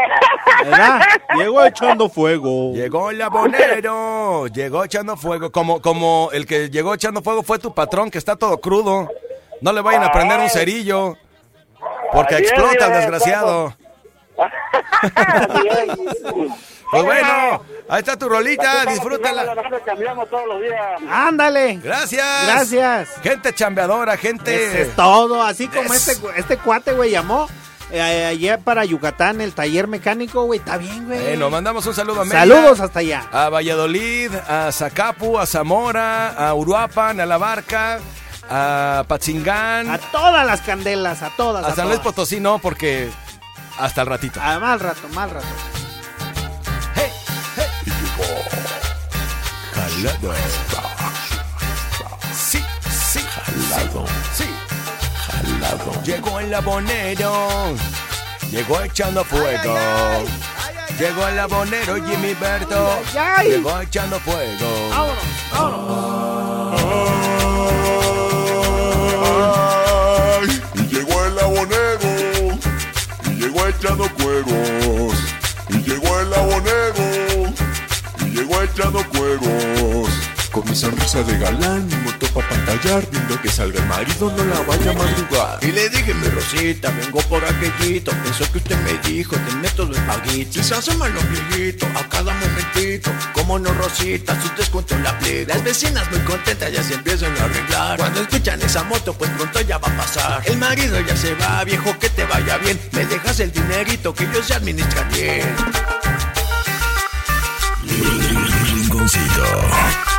¿Verdad? 0.64 1.00
Llegó 1.37 1.64
echando 1.64 2.08
fuego. 2.08 2.72
Llegó 2.72 3.10
el 3.10 3.20
abonero, 3.20 4.46
llegó 4.46 4.84
echando 4.84 5.16
fuego, 5.18 5.52
como, 5.52 5.82
como 5.82 6.30
el 6.32 6.46
que 6.46 6.70
llegó 6.70 6.94
echando 6.94 7.20
fuego 7.20 7.42
fue 7.42 7.58
tu 7.58 7.75
patrón 7.75 8.10
que 8.10 8.16
está 8.16 8.37
todo 8.37 8.58
crudo. 8.58 9.08
No 9.60 9.72
le 9.72 9.82
vayan 9.82 10.04
a 10.04 10.12
prender 10.12 10.40
un 10.40 10.49
cerillo, 10.49 11.16
porque 12.12 12.37
explota 12.37 12.87
el 12.87 12.92
desgraciado. 12.92 13.75
Pues 16.90 17.04
bueno, 17.04 17.62
ahí 17.88 17.99
está 18.00 18.16
tu 18.16 18.28
rolita, 18.28 18.85
disfrútala. 18.87 19.47
cambiamos 19.85 20.28
todos 20.28 20.47
los 20.49 20.61
días. 20.61 20.80
Ándale. 21.09 21.78
Gracias. 21.82 22.26
Gracias. 22.47 23.09
Gente 23.23 23.54
chambeadora, 23.54 24.16
gente. 24.16 24.82
es 24.82 24.97
todo. 24.97 25.42
Así 25.42 25.68
como 25.68 25.92
Es- 25.94 26.09
este, 26.09 26.26
este 26.37 26.56
cuate, 26.59 26.92
güey, 26.92 27.11
llamó 27.12 27.49
eh, 27.92 28.25
ayer 28.26 28.59
para 28.61 28.85
Yucatán, 28.85 29.40
el 29.40 29.52
taller 29.52 29.87
mecánico, 29.88 30.44
güey. 30.44 30.59
Está 30.61 30.76
bien, 30.78 31.06
güey. 31.06 31.20
Bueno, 31.20 31.50
mandamos 31.50 31.85
un 31.87 31.94
saludo 31.94 32.20
a 32.23 32.25
Mérida, 32.25 32.40
Saludos 32.40 32.80
hasta 32.80 33.00
allá. 33.00 33.25
a 33.32 33.49
Valladolid, 33.49 34.32
a 34.49 34.70
Zacapu, 34.73 35.38
a 35.38 35.47
Zamora, 35.47 36.28
a 36.30 36.54
Uruapan, 36.54 37.20
a 37.20 37.26
La 37.26 37.37
Barca, 37.38 37.99
a 38.49 39.04
Patzingán, 39.09 39.90
A 39.90 39.99
todas 39.99 40.47
las 40.47 40.61
candelas, 40.62 41.23
a 41.23 41.30
todas. 41.30 41.64
a 41.64 41.68
A 41.68 41.75
San 41.75 41.88
Luis. 41.88 42.00
Potosí 42.00 42.38
no, 42.40 42.59
porque 42.61 43.09
hasta 43.78 44.02
el 44.02 44.06
ratito. 44.09 44.40
A 44.40 44.59
mal 44.61 44.78
rato, 44.80 45.09
mal 45.14 45.30
rato. 45.30 45.47
Jalado. 50.00 50.33
Sí, 52.33 52.64
sí. 52.90 53.21
Jalado. 53.21 54.07
Sí. 54.33 54.45
Jalado. 55.26 56.02
Llegó 56.02 56.40
el 56.40 56.54
abonero. 56.54 57.75
Llegó 58.50 58.80
echando 58.80 59.23
fuego. 59.25 59.75
Llegó 60.99 61.28
el 61.28 61.38
abonero 61.38 61.97
Jimmy 61.97 62.33
Berto. 62.33 62.99
Llegó 63.42 63.78
echando 63.83 64.19
fuego. 64.21 64.88
Vámonos, 64.88 65.25
vámonos. 65.52 66.79
Sonrisa 80.80 81.22
de 81.22 81.37
galán, 81.37 81.87
mi 81.87 81.94
moto 81.96 82.26
pa' 82.28 82.49
pantallar, 82.49 83.06
viendo 83.10 83.38
que 83.42 83.50
salga 83.50 83.78
el 83.78 83.87
marido, 83.87 84.32
no 84.34 84.44
la 84.44 84.60
vaya 84.62 84.92
a 84.92 84.94
madrugar. 84.94 85.58
Y 85.60 85.72
le 85.72 85.90
dije, 85.90 86.14
mi 86.14 86.26
Rosita, 86.28 86.90
vengo 86.90 87.20
por 87.28 87.44
aquellito. 87.44 88.10
Pensó 88.25 88.50
que 88.50 88.58
usted 88.58 88.78
me 88.78 88.96
dijo, 89.06 89.37
te 89.37 89.54
meto 89.56 89.84
los 89.84 89.99
paguitos. 89.99 90.56
Y 90.56 90.64
se 90.64 90.75
asoma 90.75 91.06
los 91.10 91.22
plieguitos 91.25 91.87
a 91.94 92.08
cada 92.08 92.32
momentito. 92.32 93.10
Como 93.34 93.58
no, 93.58 93.75
Rosita, 93.75 94.40
sus 94.40 94.56
descuentos 94.56 94.99
la 95.00 95.10
aplico. 95.10 95.49
Las 95.49 95.62
vecinas 95.62 96.10
muy 96.10 96.20
contentas 96.20 96.72
ya 96.72 96.82
se 96.82 96.94
empiezan 96.94 97.37
a 97.37 97.44
arreglar. 97.44 97.99
Cuando 97.99 98.22
escuchan 98.22 98.62
esa 98.62 98.82
moto, 98.84 99.12
pues 99.12 99.30
pronto 99.32 99.60
ya 99.60 99.76
va 99.76 99.88
a 99.88 99.96
pasar. 99.99 100.42
El 100.46 100.56
marido 100.56 100.99
ya 101.00 101.14
se 101.14 101.34
va, 101.34 101.62
viejo, 101.62 101.99
que 101.99 102.08
te 102.08 102.25
vaya 102.25 102.56
bien. 102.56 102.80
Me 102.92 103.04
dejas 103.04 103.38
el 103.40 103.52
dinerito 103.52 104.14
que 104.14 104.26
yo 104.32 104.42
se 104.42 104.54
administra 104.54 105.02
bien. 105.12 105.54
Rinconcito. 108.64 110.09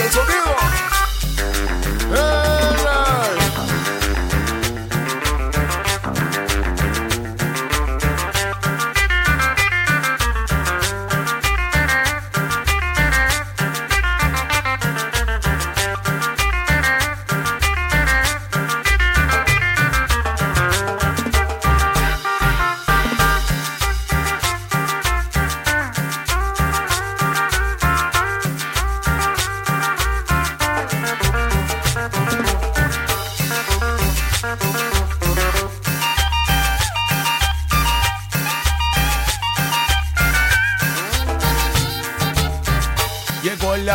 ¡Este 0.00 0.08
es 0.08 0.16
el 0.16 0.32
sonido! 0.32 0.99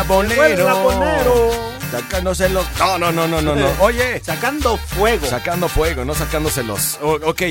Abonero. 0.06 0.68
abonero. 0.68 1.50
Sacándoselos. 1.90 2.66
No, 2.78 2.98
no, 2.98 3.12
no, 3.12 3.26
no, 3.26 3.42
no, 3.42 3.54
no. 3.54 3.68
Oye. 3.80 4.20
Sacando 4.24 4.76
fuego. 4.76 5.26
Sacando 5.26 5.68
fuego, 5.68 6.04
no 6.04 6.14
sacándoselos. 6.14 6.98
O- 7.02 7.18
ok. 7.30 7.42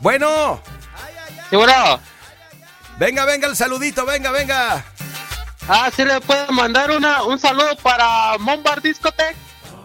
Bueno. 0.00 0.60
Sí, 1.48 1.56
bueno. 1.56 2.00
Venga, 2.98 3.24
venga 3.24 3.48
el 3.48 3.56
saludito, 3.56 4.04
venga, 4.04 4.30
venga. 4.30 4.84
Ah, 5.68 5.90
sí 5.94 6.04
le 6.04 6.20
puedo 6.20 6.50
mandar 6.52 6.90
una, 6.90 7.22
un 7.22 7.38
saludo 7.38 7.76
para 7.82 8.36
Mombar 8.38 8.82
Discotech. 8.82 9.36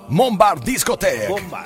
Mombar 0.10 0.60
Discotech. 0.60 1.30
Bomba. 1.30 1.66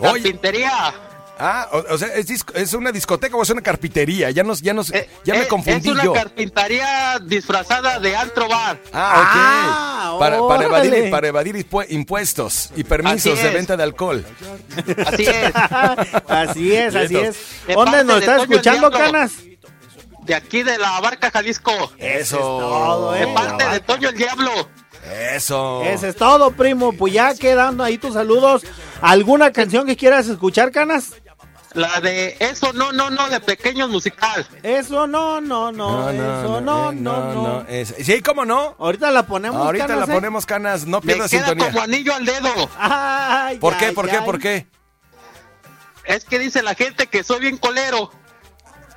Oye. 0.00 0.22
Carpintería. 0.22 0.94
Ah, 1.38 1.68
o, 1.72 1.94
o 1.94 1.98
sea, 1.98 2.08
¿es, 2.14 2.26
disco- 2.26 2.54
¿es 2.54 2.72
una 2.72 2.90
discoteca 2.92 3.36
o 3.36 3.42
es 3.42 3.50
una 3.50 3.60
carpintería? 3.60 4.30
Ya 4.30 4.42
nos, 4.42 4.62
ya 4.62 4.72
nos, 4.72 4.90
Eh, 4.90 5.08
ya 5.24 5.34
me 5.34 5.42
eh, 5.42 5.48
confundí 5.48 5.88
Es 5.88 5.94
una 5.94 6.04
yo. 6.04 6.12
carpintería 6.14 7.18
disfrazada 7.22 7.98
de 8.00 8.16
antro 8.16 8.48
bar. 8.48 8.80
Ah, 8.92 9.20
ok. 9.20 9.30
Ah, 9.34 10.16
para, 10.18 10.38
para 10.48 10.64
evadir, 10.64 11.10
para 11.10 11.28
evadir 11.28 11.56
impue- 11.56 11.86
impuestos 11.90 12.70
y 12.74 12.84
permisos 12.84 13.42
de 13.42 13.50
venta 13.50 13.76
de 13.76 13.82
alcohol. 13.82 14.24
Así 15.06 15.26
es. 15.26 15.52
así 16.28 16.72
es, 16.74 16.94
así 16.94 17.16
es. 17.16 17.36
De 17.66 17.74
¿Dónde 17.74 18.02
nos 18.04 18.20
de 18.20 18.20
estás 18.26 18.42
escuchando. 18.42 18.90
Canas? 18.90 19.32
De 20.22 20.34
aquí 20.34 20.62
de 20.62 20.78
la 20.78 21.00
Barca, 21.00 21.30
Jalisco. 21.30 21.72
Eso. 21.98 22.38
todo, 22.38 23.12
De 23.12 23.22
eh. 23.24 23.34
parte 23.34 23.68
de 23.68 23.80
Toño 23.80 24.08
el 24.08 24.16
Diablo. 24.16 24.50
Eso. 25.34 25.84
Ese 25.84 26.08
es 26.08 26.16
todo, 26.16 26.50
primo. 26.50 26.92
Pues 26.94 27.12
ya 27.12 27.34
quedando 27.34 27.84
ahí 27.84 27.96
tus 27.98 28.14
saludos. 28.14 28.62
¿Alguna 29.02 29.52
canción 29.52 29.86
que 29.86 29.96
quieras 29.96 30.26
escuchar, 30.28 30.72
Canas? 30.72 31.12
La 31.76 32.00
de 32.00 32.36
Eso 32.40 32.72
no, 32.72 32.90
no, 32.92 33.10
no, 33.10 33.28
de 33.28 33.38
pequeños 33.38 33.90
musical. 33.90 34.46
Eso 34.62 35.06
no, 35.06 35.40
no, 35.42 35.70
no, 35.70 36.08
eso 36.10 36.60
no, 36.62 36.90
eh, 36.90 36.94
no, 36.94 37.34
no. 37.34 37.64
es- 37.68 37.94
sí, 38.02 38.22
¿cómo 38.22 38.44
no? 38.46 38.74
Ahorita 38.78 39.10
la 39.10 39.26
ponemos, 39.26 39.60
Ahorita 39.60 39.86
Canas, 39.86 40.08
la 40.08 40.12
¿eh? 40.14 40.16
ponemos 40.16 40.46
canas, 40.46 40.86
no 40.86 41.00
Me 41.00 41.06
pierdas 41.06 41.30
queda 41.30 41.46
sintonía. 41.48 41.66
como 41.70 41.82
anillo 41.82 42.14
al 42.14 42.24
dedo. 42.24 42.70
Ay, 42.78 43.58
¿Por 43.58 43.76
qué? 43.76 43.86
ay, 43.86 43.94
¿Por 43.94 44.08
qué? 44.08 44.16
ay. 44.16 44.24
¿Por 44.24 44.38
qué? 44.38 44.66
Es 46.06 46.24
que 46.24 46.38
dice 46.38 46.62
la 46.62 46.74
gente 46.74 47.08
que 47.08 47.22
soy 47.22 47.40
bien 47.40 47.58
colero. 47.58 48.10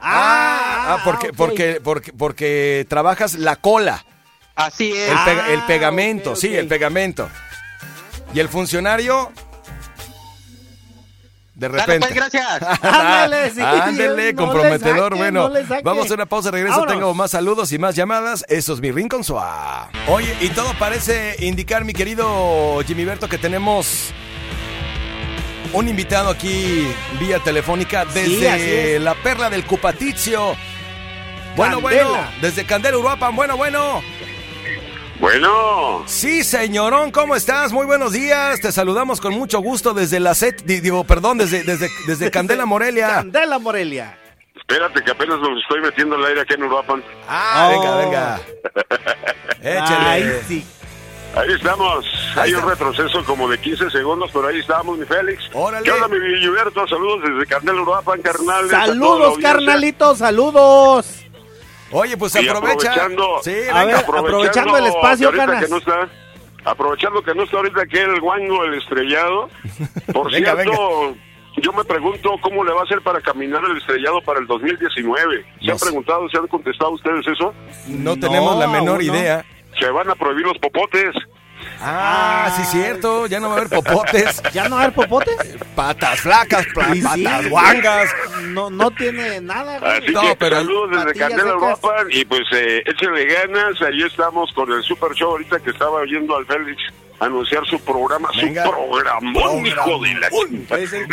Ah, 0.01 0.95
ah, 0.95 1.01
porque, 1.03 1.29
ok. 1.29 1.36
porque, 1.36 1.81
porque, 1.83 2.13
porque 2.13 2.86
trabajas 2.89 3.33
la 3.36 3.57
cola, 3.57 4.05
Así 4.55 4.91
es. 4.93 5.09
el, 5.09 5.17
Ah, 5.17 5.45
el 5.50 5.62
pegamento, 5.63 6.36
sí, 6.36 6.55
el 6.55 6.67
pegamento. 6.67 7.29
Y 8.33 8.39
el 8.39 8.48
funcionario, 8.48 9.31
de 11.59 11.67
Dale, 11.67 11.79
repente. 11.81 12.07
pues, 12.07 12.15
gracias. 12.15 12.79
Ándale, 12.81 13.51
sí, 13.51 13.61
Ándele, 13.61 14.07
no 14.07 14.15
le 14.15 14.35
comprometedor. 14.35 15.11
saque, 15.11 15.15
bueno, 15.15 15.49
no 15.49 15.81
vamos 15.83 16.09
a 16.09 16.13
una 16.13 16.25
pausa, 16.25 16.51
regreso. 16.51 16.75
Vámonos. 16.79 16.93
Tengo 16.95 17.13
más 17.13 17.31
saludos 17.31 17.71
y 17.71 17.77
más 17.79 17.95
llamadas. 17.95 18.45
Eso 18.47 18.73
es 18.73 18.79
mi 18.81 18.91
Rincón 18.91 19.23
Suá. 19.23 19.89
Oye, 20.07 20.35
y 20.39 20.49
todo 20.49 20.73
parece 20.79 21.35
indicar, 21.39 21.83
mi 21.85 21.93
querido 21.93 22.79
Jimmy 22.87 23.05
Berto, 23.05 23.27
que 23.27 23.37
tenemos 23.37 24.11
un 25.73 25.87
invitado 25.87 26.29
aquí 26.29 26.87
vía 27.19 27.39
telefónica 27.39 28.05
desde 28.05 28.95
es. 28.95 29.01
la 29.01 29.13
perla 29.15 29.49
del 29.49 29.65
Cupaticio. 29.65 30.55
Bueno, 31.55 31.81
Candela. 31.81 32.03
bueno, 32.07 32.27
desde 32.41 32.65
Candela, 32.65 32.97
Uruapan. 32.97 33.35
Bueno, 33.35 33.57
bueno. 33.57 34.01
Bueno, 35.19 36.03
Sí, 36.05 36.43
señorón, 36.43 37.11
¿cómo 37.11 37.35
estás? 37.35 37.73
Muy 37.73 37.85
buenos 37.85 38.13
días. 38.13 38.59
Te 38.61 38.71
saludamos 38.71 39.19
con 39.19 39.33
mucho 39.33 39.59
gusto 39.59 39.93
desde 39.93 40.19
la 40.19 40.33
set, 40.33 40.63
di- 40.63 40.79
digo, 40.79 41.03
perdón, 41.03 41.38
desde, 41.38 41.63
desde, 41.63 41.89
desde 42.07 42.31
Candela, 42.31 42.65
Morelia. 42.65 43.07
Candela 43.09 43.59
Morelia. 43.59 44.17
espérate 44.55 45.03
que 45.03 45.11
apenas 45.11 45.39
nos 45.39 45.61
estoy 45.61 45.81
metiendo 45.81 46.15
al 46.15 46.25
aire 46.25 46.41
aquí 46.41 46.53
en 46.53 46.63
Uruapan. 46.63 47.03
Ah, 47.27 47.67
venga, 47.69 47.91
Oh. 47.91 47.97
venga. 47.99 48.41
Échale. 49.61 50.05
Ay, 50.09 50.39
sí. 50.47 50.65
Ahí 51.35 51.51
estamos. 51.53 52.05
Ahí 52.35 52.41
Hay 52.49 52.53
un 52.55 52.67
retroceso 52.67 53.23
como 53.25 53.47
de 53.49 53.59
15 53.59 53.89
segundos, 53.91 54.31
pero 54.33 54.47
ahí 54.47 54.59
estamos, 54.59 54.97
mi 54.97 55.05
Félix. 55.05 55.43
Órale. 55.53 55.83
¿Qué 55.83 55.91
onda, 55.91 56.07
mi 56.07 56.17
Gilberto? 56.39 56.88
Saludos 56.88 57.19
desde 57.29 57.45
Candela, 57.45 57.81
Uruapan, 57.81 58.21
carnal. 58.21 58.69
Saludos, 58.69 59.38
carnalitos, 59.39 60.17
saludos. 60.19 61.05
Oye, 61.91 62.17
pues 62.17 62.36
aprovecha. 62.36 62.91
aprovechando, 62.91 63.39
Sí, 63.43 63.51
A 63.72 63.84
venga. 63.84 63.86
ver, 63.86 63.96
aprovechando 64.17 64.77
el 64.77 64.86
espacio, 64.88 65.31
Canas. 65.31 65.63
que 65.63 65.69
no 65.72 65.77
está, 65.77 66.10
aprovechando 66.65 67.22
que 67.24 67.34
no 67.36 67.43
está 67.43 67.58
ahorita 67.58 67.81
aquí 67.81 67.98
el 67.98 68.20
guango, 68.22 68.63
el 68.66 68.74
estrellado. 68.75 69.50
Por 70.13 70.31
Venga, 70.31 70.55
cierto, 70.55 71.16
yo 71.57 71.74
me 71.74 71.83
pregunto 71.83 72.31
cómo 72.42 72.63
le 72.63 72.72
va 72.74 72.81
a 72.81 72.83
hacer 72.83 73.01
para 73.01 73.22
caminar 73.22 73.61
el 73.70 73.77
estrellado 73.77 74.22
para 74.22 74.40
el 74.40 74.48
2019. 74.48 75.46
¿Se 75.59 75.66
No 75.66 75.72
han 75.74 75.79
sé. 75.79 75.85
preguntado, 75.85 76.29
se 76.29 76.37
han 76.37 76.48
contestado 76.48 76.92
ustedes 76.92 77.27
eso? 77.27 77.53
No, 77.87 78.16
No, 78.16 78.20
tenemos 78.20 78.57
la 78.57 78.68
menor 78.68 79.01
idea. 79.01 79.44
Se 79.79 79.90
van 79.90 80.09
a 80.09 80.16
prohibir 80.16 80.46
los 80.46 80.57
popotes. 80.57 81.16
Ah, 81.81 82.53
sí, 82.57 82.63
cierto. 82.65 83.25
Ya 83.27 83.39
no 83.39 83.50
va 83.50 83.55
a 83.55 83.57
haber 83.59 83.70
popotes. 83.70 84.42
¿Ya 84.53 84.68
no 84.68 84.75
va 84.75 84.81
a 84.81 84.83
haber 84.85 84.96
popotes? 84.96 85.35
Patas 85.75 86.20
flacas, 86.22 86.65
sí. 86.94 87.01
patas 87.01 87.50
guangas. 87.50 88.09
No, 88.50 88.70
no 88.70 88.92
tiene 88.92 89.39
nada, 89.42 89.79
güey. 89.79 89.92
Así 89.98 90.11
No, 90.11 90.22
que 90.22 90.35
pero- 90.35 90.57
saludos 90.57 91.05
desde 91.05 91.20
Candela. 91.20 91.55
Uruapan 91.55 92.07
y 92.11 92.25
pues 92.25 92.44
eh, 92.53 92.83
échenle 92.85 93.25
ganas. 93.25 93.81
Ahí 93.81 94.01
estamos 94.03 94.51
con 94.53 94.72
el 94.72 94.83
Super 94.83 95.13
Show 95.13 95.31
ahorita 95.31 95.59
que 95.59 95.70
estaba 95.70 96.00
oyendo 96.01 96.35
al 96.35 96.46
Félix 96.46 96.81
anunciar 97.20 97.66
su 97.68 97.79
programa, 97.79 98.29
Venga. 98.36 98.64
su 98.64 98.72
programón, 98.72 99.66
hijo 99.66 100.00
de 100.00 100.14
la. 100.16 100.27
Es 100.77 100.94
el. 100.94 101.08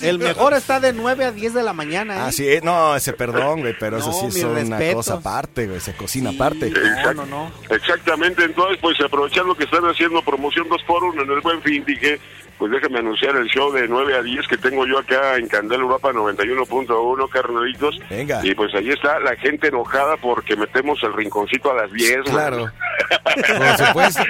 El 0.00 0.18
mejor 0.18 0.54
está 0.54 0.80
de 0.80 0.92
9 0.92 1.24
a 1.24 1.32
10 1.32 1.54
de 1.54 1.62
la 1.62 1.72
mañana, 1.72 2.16
¿eh? 2.16 2.20
Así 2.20 2.48
es, 2.48 2.62
no, 2.62 2.96
ese 2.96 3.12
perdón, 3.12 3.60
güey, 3.60 3.74
pero 3.78 3.98
eso 3.98 4.12
sí 4.12 4.38
es 4.38 4.44
una 4.44 4.78
cosa 4.92 5.14
aparte, 5.14 5.66
güey, 5.66 5.80
se 5.80 5.94
cocina 5.94 6.30
aparte. 6.30 6.70
No, 6.70 7.14
no, 7.14 7.26
no. 7.26 7.52
Exactamente, 7.70 8.44
entonces 8.44 8.78
pues 8.80 9.00
aprovechando 9.00 9.54
que 9.54 9.64
están 9.64 9.84
haciendo 9.84 10.22
promoción 10.22 10.68
2 10.68 10.82
por 10.86 11.04
1 11.04 11.22
en 11.22 11.30
el 11.30 11.40
Buen 11.40 11.62
Fin, 11.62 11.84
dije, 11.86 12.18
pues 12.58 12.70
déjame 12.70 12.98
anunciar 12.98 13.36
el 13.36 13.46
show 13.46 13.72
de 13.72 13.88
9 13.88 14.16
a 14.16 14.22
10 14.22 14.46
que 14.48 14.56
tengo 14.56 14.86
yo 14.86 14.98
acá 14.98 15.36
en 15.36 15.48
Candela 15.48 15.82
Europa 15.82 16.12
91.1, 16.12 17.28
carnalitos. 17.28 17.98
Venga. 18.08 18.40
Y 18.42 18.54
pues 18.54 18.74
ahí 18.74 18.90
está 18.90 19.18
la 19.20 19.36
gente 19.36 19.68
enojada 19.68 20.16
porque 20.16 20.56
metemos 20.56 21.02
el 21.02 21.12
rinconcito 21.14 21.70
a 21.70 21.74
las 21.74 21.92
10. 21.92 22.22
Claro. 22.24 22.70
Por 23.24 23.86
supuesto. 23.86 24.22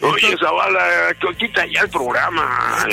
Oye, 0.00 0.36
Zavala, 0.40 0.80
quita 1.38 1.66
ya 1.66 1.80
el 1.80 1.90
programa. 1.90 2.86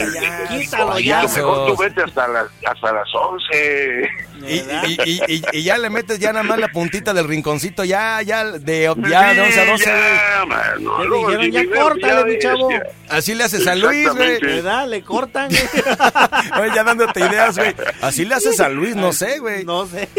Quítalo 0.50 0.94
Oye, 0.94 1.04
ya. 1.06 1.22
Mejor 1.24 1.68
tú 1.68 1.78
vete 1.78 2.02
hasta 2.02 2.28
las, 2.28 2.46
hasta 2.65 2.91
las 2.94 3.08
11. 3.13 4.10
Y, 4.48 4.54
y, 4.56 5.00
y, 5.06 5.22
y- 5.36 5.44
y 5.54 5.63
ya 5.63 5.78
le 5.78 5.89
metes 5.89 6.20
ya 6.20 6.34
nada 6.34 6.44
más 6.44 6.60
la 6.60 6.68
puntita 6.70 7.13
del 7.13 7.28
rinconcito, 7.28 7.84
ya, 7.84 8.22
ya, 8.22 8.44
de, 8.44 8.94
ya 9.10 9.34
de 9.34 9.41
11 9.41 9.60
a 9.62 9.65
12, 9.65 9.91
güey. 9.91 10.04
Ya, 10.04 10.46
mano, 10.46 11.00
Le 11.00 11.06
luego 11.06 11.30
dijeron, 11.38 11.52
ya 11.72 11.82
córtale, 11.82 12.34
mi 12.34 12.39
chavo. 12.39 12.70
Así 13.10 13.36
le 13.36 13.44
hace 13.44 13.60
San 13.62 13.80
Luis, 13.80 14.10
güey. 14.10 14.39
¿Verdad? 14.39 14.88
Le 14.88 15.02
cortan. 15.04 15.50
güey. 15.50 15.62
Oye, 16.62 16.76
ya 16.76 16.84
dándote 16.84 17.20
ideas, 17.20 17.56
güey. 17.58 17.76
Así 18.02 18.26
le 18.26 18.36
hace 18.36 18.52
San 18.54 18.74
Luis, 18.76 18.96
no 18.96 19.13
sé, 19.13 19.39
güey. 19.39 19.63
No 19.63 19.86
sé. 19.86 20.10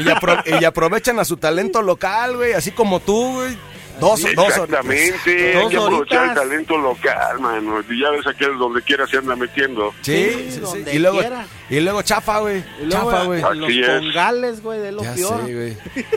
Y, 0.00 0.04
apro- 0.04 0.60
y 0.60 0.64
aprovechan 0.64 1.18
a 1.18 1.24
su 1.24 1.36
talento 1.36 1.82
local, 1.82 2.36
güey, 2.36 2.52
así 2.52 2.70
como 2.72 3.00
tú, 3.00 3.34
güey. 3.34 3.56
Dos, 4.02 4.20
dos 4.34 4.48
Exactamente, 4.48 5.52
Dos 5.54 5.62
hay 5.62 5.68
que 5.68 5.76
aprovechar 5.76 6.28
el 6.30 6.34
talento 6.34 6.76
local, 6.76 7.38
mano. 7.40 7.80
Y 7.88 8.00
ya 8.00 8.10
ves 8.10 8.26
aquel 8.26 8.58
donde 8.58 8.82
quiera 8.82 9.06
se 9.06 9.18
anda 9.18 9.36
metiendo. 9.36 9.92
Sí, 10.02 10.12
Sí, 10.32 10.34
sí, 10.44 10.50
sí. 10.52 10.60
donde 10.60 10.94
Y 10.94 10.98
luego, 10.98 11.20
y 11.70 11.80
luego 11.80 12.02
chafa, 12.02 12.40
güey. 12.40 12.64
Chafa, 12.88 13.24
güey. 13.24 13.40
los 13.54 13.70
es. 13.70 13.86
congales, 13.86 14.62
güey, 14.62 14.80
de 14.80 14.92
lo 14.92 15.02
Ya 15.04 15.14
peor. 15.14 15.46
sé. 15.46 15.76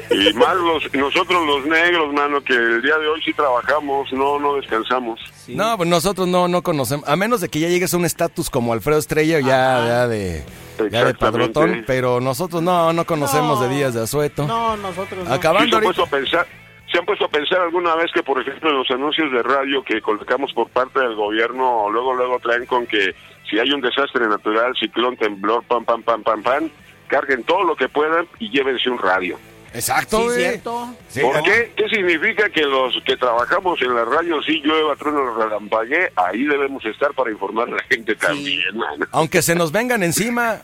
Y 0.09 0.33
más 0.33 0.55
los, 0.55 0.93
nosotros 0.93 1.45
los 1.45 1.65
negros, 1.67 2.11
mano, 2.13 2.43
que 2.43 2.53
el 2.55 2.81
día 2.81 2.97
de 2.97 3.07
hoy 3.07 3.21
sí 3.23 3.31
trabajamos, 3.33 4.11
no, 4.13 4.39
no 4.39 4.55
descansamos. 4.55 5.19
Sí. 5.45 5.53
No, 5.55 5.77
pues 5.77 5.87
nosotros 5.87 6.27
no, 6.27 6.47
no 6.47 6.63
conocemos, 6.63 7.07
a 7.07 7.15
menos 7.15 7.39
de 7.41 7.49
que 7.49 7.59
ya 7.59 7.67
llegues 7.69 7.93
a 7.93 7.97
un 7.97 8.05
estatus 8.05 8.49
como 8.49 8.73
Alfredo 8.73 8.97
Estrella, 8.97 9.39
ya, 9.41 9.85
ya 9.85 10.07
de, 10.07 10.43
ya 10.89 11.05
de 11.05 11.13
padrotón, 11.13 11.83
pero 11.85 12.19
nosotros 12.19 12.63
no, 12.63 12.91
no 12.93 13.05
conocemos 13.05 13.59
No. 13.59 13.67
de 13.67 13.75
días 13.75 13.93
de 13.93 14.01
asueto. 14.01 14.47
No, 14.47 14.75
nosotros 14.77 15.23
no. 15.27 15.31
Acabando 15.31 15.65
¿Sí 15.65 15.69
se, 15.69 15.75
han 15.75 15.83
ahorita. 15.83 16.01
puesto 16.01 16.03
a 16.03 16.19
pensar, 16.19 16.47
¿Se 16.95 16.99
han 16.99 17.05
puesto 17.05 17.25
a 17.25 17.27
pensar 17.27 17.60
alguna 17.60 17.93
vez 17.95 18.10
que, 18.13 18.23
por 18.23 18.39
ejemplo, 18.39 18.69
en 18.69 18.77
los 18.77 18.89
anuncios 18.89 19.29
de 19.29 19.43
radio 19.43 19.84
que 19.84 19.99
colocamos 20.01 20.53
por 20.53 20.69
parte 20.69 20.97
del 21.01 21.13
gobierno, 21.13 21.89
luego, 21.91 22.13
luego 22.13 22.39
traen 22.39 22.65
con 22.65 22.88
que 22.88 23.13
si 23.49 23.60
hay 23.60 23.69
un 23.71 23.81
desastre 23.81 24.25
natural, 24.29 24.73
ciclón, 24.79 25.17
temblor, 25.17 25.62
pam, 25.65 25.84
pam, 25.84 26.01
pam, 26.03 26.23
pam, 26.23 26.41
pam, 26.41 26.69
carguen 27.08 27.43
todo 27.43 27.63
lo 27.65 27.75
que 27.75 27.89
puedan 27.89 28.25
y 28.39 28.49
llévense 28.49 28.89
un 28.89 28.97
radio? 28.97 29.38
Exacto, 29.73 30.29
Sí, 30.31 30.39
cierto. 30.39 30.95
Sí, 31.10 31.19
¿Por 31.19 31.43
qué? 31.43 31.73
¿Qué 31.75 31.89
significa 31.89 32.49
que 32.49 32.62
los 32.62 32.93
que 33.03 33.17
trabajamos 33.17 33.81
en 33.81 33.93
la 33.93 34.05
radio, 34.05 34.41
si 34.43 34.62
llueva, 34.62 34.95
trueno, 34.95 35.36
relampaguee, 35.36 36.13
ahí 36.15 36.45
debemos 36.45 36.86
estar 36.86 37.13
para 37.13 37.29
informar 37.29 37.67
a 37.67 37.71
la 37.71 37.84
gente 37.84 38.15
también, 38.15 38.62
mano? 38.77 39.05
Aunque 39.12 39.41
se 39.41 39.53
nos 39.53 39.73
vengan 39.73 40.01
encima 40.01 40.62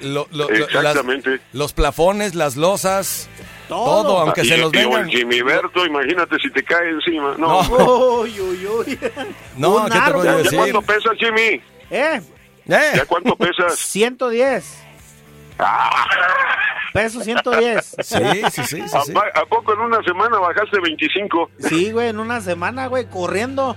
lo- 0.00 0.26
lo- 0.30 0.48
lo- 0.48 0.60
las- 0.60 0.68
Exactamente. 0.70 1.40
los 1.52 1.74
plafones, 1.74 2.34
las 2.34 2.56
losas, 2.56 3.28
todo, 3.68 4.02
Todo. 4.02 4.18
aunque 4.20 4.40
Y- 4.42 4.48
se 4.48 4.58
y 4.58 4.62
o 4.62 4.70
vengan. 4.70 5.08
el 5.08 5.10
Jimmy 5.10 5.42
Berto, 5.42 5.84
imagínate 5.86 6.36
si 6.42 6.50
te 6.50 6.62
cae 6.64 6.90
encima. 6.90 7.34
No, 7.38 7.62
No. 7.62 7.68
Uy, 8.20 8.40
uy, 8.40 8.66
uy. 8.66 8.98
No, 9.56 9.84
¿qué 9.86 9.98
te 10.00 10.10
puedo 10.12 10.24
¿Ya, 10.24 10.36
decir? 10.38 10.58
cuánto 10.58 10.82
pesas, 10.82 11.12
Jimmy? 11.18 11.62
¿Eh? 11.90 12.20
Eh, 12.70 12.92
¿Ya 12.96 13.04
cuánto 13.06 13.36
pesas? 13.36 13.74
110. 13.78 14.84
Peso 16.92 17.20
110. 17.22 17.96
Sí, 18.02 18.16
sí, 18.50 18.62
sí, 18.62 18.62
sí. 18.64 18.80
¿A, 18.96 19.00
sí. 19.02 19.12
pa- 19.12 19.30
a 19.34 19.44
poco 19.46 19.72
en 19.74 19.80
una 19.80 20.02
semana 20.02 20.38
bajaste 20.38 20.80
25? 20.80 21.50
Sí, 21.58 21.92
güey, 21.92 22.08
en 22.08 22.18
una 22.20 22.40
semana, 22.40 22.86
güey, 22.86 23.06
corriendo. 23.08 23.76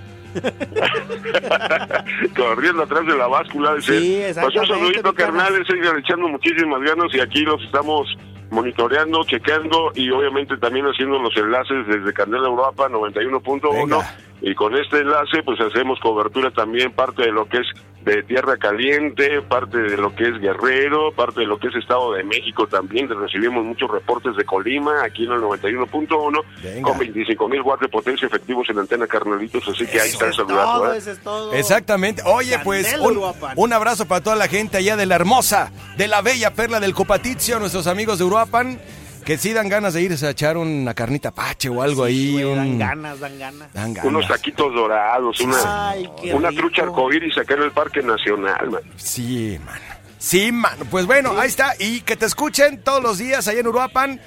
corriendo 2.35 2.83
atrás 2.83 3.05
de 3.05 3.15
la 3.17 3.27
báscula. 3.27 3.73
de 3.75 3.81
Sí, 3.81 3.87
ser. 3.87 3.97
Pues 3.99 4.37
un 4.37 4.43
exactamente, 4.63 4.73
saludito, 4.73 5.13
carnales, 5.13 5.67
sigan 5.67 5.97
echando 5.99 6.27
muchísimas 6.29 6.81
ganas 6.81 7.13
y 7.13 7.19
aquí 7.19 7.41
los 7.41 7.61
estamos 7.63 8.07
monitoreando, 8.51 9.23
checando 9.23 9.91
y 9.95 10.11
obviamente 10.11 10.57
también 10.57 10.85
haciendo 10.85 11.17
los 11.19 11.35
enlaces 11.35 11.87
desde 11.87 12.13
Candela 12.13 12.47
Europa 12.47 12.87
91.1 12.89 13.73
Venga. 13.73 14.15
y 14.41 14.53
con 14.53 14.75
este 14.75 14.99
enlace 14.99 15.41
pues 15.43 15.59
hacemos 15.61 15.99
cobertura 15.99 16.51
también 16.51 16.91
parte 16.91 17.23
de 17.23 17.31
lo 17.31 17.45
que 17.47 17.57
es 17.57 17.67
de 18.03 18.23
Tierra 18.23 18.57
Caliente, 18.57 19.41
parte 19.41 19.77
de 19.77 19.97
lo 19.97 20.15
que 20.15 20.27
es 20.27 20.39
Guerrero, 20.39 21.11
parte 21.11 21.41
de 21.41 21.45
lo 21.45 21.59
que 21.59 21.67
es 21.67 21.75
Estado 21.75 22.13
de 22.13 22.23
México 22.23 22.67
también, 22.67 23.07
recibimos 23.09 23.63
muchos 23.63 23.89
reportes 23.89 24.35
de 24.35 24.43
Colima 24.43 25.03
aquí 25.03 25.25
en 25.25 25.33
el 25.33 25.41
91.1 25.41 26.41
Venga. 26.63 26.89
con 26.89 26.97
25 26.97 27.47
mil 27.47 27.61
watts 27.61 27.81
de 27.81 27.89
potencia 27.89 28.25
efectivos 28.25 28.69
en 28.69 28.79
antena 28.79 29.07
carnalitos, 29.07 29.67
así 29.67 29.85
que 29.85 29.99
ahí 30.01 30.09
está 30.09 30.27
el 30.27 30.33
saludazo. 30.33 31.53
Exactamente. 31.53 32.21
Oye, 32.25 32.57
pues 32.63 32.95
un, 32.99 33.21
un 33.55 33.73
abrazo 33.73 34.05
para 34.07 34.21
toda 34.21 34.35
la 34.35 34.47
gente 34.47 34.77
allá 34.77 34.95
de 34.95 35.05
la 35.05 35.15
hermosa, 35.15 35.71
de 35.97 36.07
la 36.07 36.21
bella 36.21 36.53
perla 36.53 36.79
del 36.79 36.93
Copatizio, 36.93 37.59
nuestros 37.59 37.87
amigos 37.87 38.17
de 38.19 38.25
Uruapan, 38.25 38.79
que 39.25 39.37
sí 39.37 39.53
dan 39.53 39.69
ganas 39.69 39.93
de 39.93 40.01
irse 40.01 40.25
a 40.27 40.31
echar 40.31 40.57
una 40.57 40.93
carnita 40.93 41.31
pache 41.31 41.69
o 41.69 41.81
algo 41.81 42.03
ahí. 42.03 42.31
Güey, 42.33 42.43
un- 42.45 42.57
Dan 42.57 42.77
ganas, 42.79 43.19
dan 43.19 43.39
ganas. 43.39 43.73
Dan 43.73 43.93
ganas. 43.93 44.05
Unos 44.09 44.27
taquitos 44.27 44.73
dorados, 44.73 45.39
una, 45.41 45.89
Ay, 45.91 46.09
una 46.33 46.49
rico. 46.49 46.61
trucha 46.61 46.83
arcoíris 46.83 47.37
acá 47.37 47.53
en 47.55 47.63
el 47.63 47.71
Parque 47.71 48.01
Nacional, 48.01 48.69
man. 48.71 48.81
Sí, 48.97 49.59
mano. 49.65 49.79
Sí, 50.17 50.51
mano. 50.51 50.85
Pues 50.89 51.05
bueno, 51.05 51.39
ahí 51.39 51.47
está. 51.47 51.73
Y 51.79 52.01
que 52.01 52.15
te 52.15 52.25
escuchen 52.25 52.81
todos 52.83 53.01
los 53.01 53.17
días 53.17 53.47
allá 53.47 53.59
en 53.59 53.67
Uruapan 53.67 54.19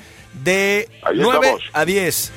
de 0.43 0.89
Ahí 1.05 1.19
9 1.21 1.39
estamos. 1.47 1.63
a 1.73 1.85
10. 1.85 2.33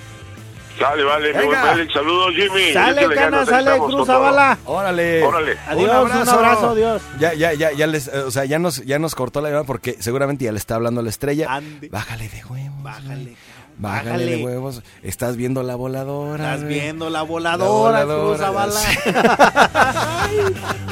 Sale, 0.78 1.04
vale, 1.04 1.34
mi 1.34 1.40
Venga. 1.40 1.62
buen 1.62 1.76
Félix, 1.76 1.94
saludos 1.94 2.34
Jimmy. 2.36 2.74
Sale, 2.74 3.16
Cana, 3.16 3.46
sale, 3.46 3.60
estamos 3.60 3.80
con 3.80 3.88
Cruz 3.88 3.96
todo. 3.96 4.06
Zavala. 4.06 4.58
Órale. 4.66 5.24
Órale. 5.24 5.58
Adiós, 5.68 6.06
un 6.06 6.30
abrazo, 6.30 6.70
adiós. 6.70 7.02
Ya, 7.20 7.34
ya, 7.34 7.54
ya, 7.54 7.72
ya 7.72 7.88
les, 7.88 8.08
eh, 8.08 8.20
o 8.20 8.32
sea, 8.32 8.46
ya 8.46 8.60
nos, 8.60 8.86
ya 8.86 9.00
nos 9.00 9.16
cortó 9.16 9.42
la 9.42 9.50
llamada 9.50 9.66
porque 9.66 9.96
seguramente 10.00 10.46
ya 10.46 10.52
le 10.52 10.58
está 10.60 10.76
hablando 10.76 11.02
la 11.02 11.10
estrella. 11.10 11.48
Ande. 11.50 11.90
Bájale 11.90 12.30
de 12.30 12.44
huevos. 12.46 12.84
Bájale, 12.84 13.36
Bájale, 13.80 14.26
de 14.38 14.44
huevos. 14.44 14.82
Estás 15.04 15.36
viendo 15.38 15.62
la 15.62 15.76
voladora. 15.76 16.44
Estás 16.56 16.64
güey. 16.66 16.80
viendo 16.80 17.10
la 17.12 17.22
voladora, 17.22 18.00
La 18.00 18.06
voladora, 18.06 18.64
Cruz 18.64 18.76
sí. 18.76 19.12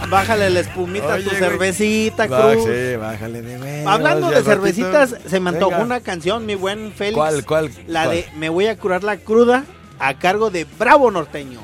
Bájale 0.09 0.49
la 0.51 0.59
espumita 0.59 1.15
a 1.15 1.17
tu 1.17 1.23
güey. 1.25 1.35
cervecita, 1.35 2.27
Cruz. 2.27 2.63
sí, 2.63 2.95
bájale 2.97 3.41
de 3.41 3.57
huevos. 3.59 3.91
Hablando 3.91 4.27
de 4.29 4.35
ratito. 4.35 4.49
cervecitas, 4.51 5.15
se 5.27 5.39
me 5.39 5.49
antojó 5.49 5.81
una 5.81 5.99
canción, 6.01 6.45
mi 6.45 6.53
buen 6.55 6.91
Félix. 6.91 7.15
¿Cuál, 7.17 7.43
cuál, 7.45 7.71
La 7.87 8.03
cuál? 8.05 8.15
de 8.17 8.27
Me 8.37 8.49
voy 8.49 8.67
a 8.67 8.77
curar 8.77 9.03
la 9.03 9.17
cruda 9.17 9.63
a 9.99 10.13
cargo 10.19 10.51
de 10.51 10.65
Bravo 10.77 11.09
Norteño. 11.09 11.59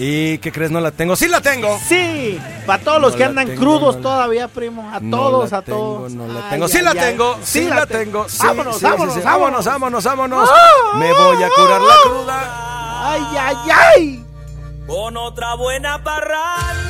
¿Y 0.00 0.38
qué 0.38 0.52
crees? 0.52 0.70
No 0.70 0.80
la 0.80 0.92
tengo. 0.92 1.16
¡Sí 1.16 1.26
la 1.26 1.40
tengo! 1.40 1.76
Sí, 1.88 2.38
para 2.66 2.82
todos 2.84 3.00
los 3.00 3.10
No 3.12 3.16
que 3.18 3.24
la 3.24 3.28
andan 3.30 3.46
tengo, 3.48 3.60
crudos 3.60 3.96
no 3.96 4.02
la- 4.02 4.08
todavía, 4.08 4.46
primo. 4.48 4.88
A 4.94 5.00
No 5.00 5.16
todos, 5.16 5.50
la 5.50 5.58
a 5.58 5.62
tengo, 5.62 5.78
todos. 5.78 6.12
No 6.12 6.26
la 6.28 6.40
Ay, 6.44 6.50
tengo. 6.50 6.68
Sí 6.68 6.76
ay, 6.78 6.84
la 6.84 6.90
ay. 6.90 6.98
tengo. 6.98 7.36
Sí 7.42 7.64
la 7.68 7.86
te- 7.86 7.98
tengo. 7.98 8.28
Sí, 8.28 8.38
vámonos, 8.46 8.74
sí, 8.74 8.78
sí, 8.80 8.86
vámonos, 8.86 9.14
sí. 9.14 9.20
vámonos, 9.24 9.64
vámonos, 9.64 10.04
vámonos, 10.04 10.48
vámonos. 10.48 10.50
Me 11.00 11.12
voy 11.12 11.42
a 11.42 11.50
curar 11.50 11.80
la 11.80 11.94
cruda. 12.04 13.10
Ay, 13.12 13.22
ay, 13.40 13.56
ay. 13.96 14.24
con 14.86 15.16
otra 15.16 15.54
buena 15.56 16.02
parranda. 16.04 16.87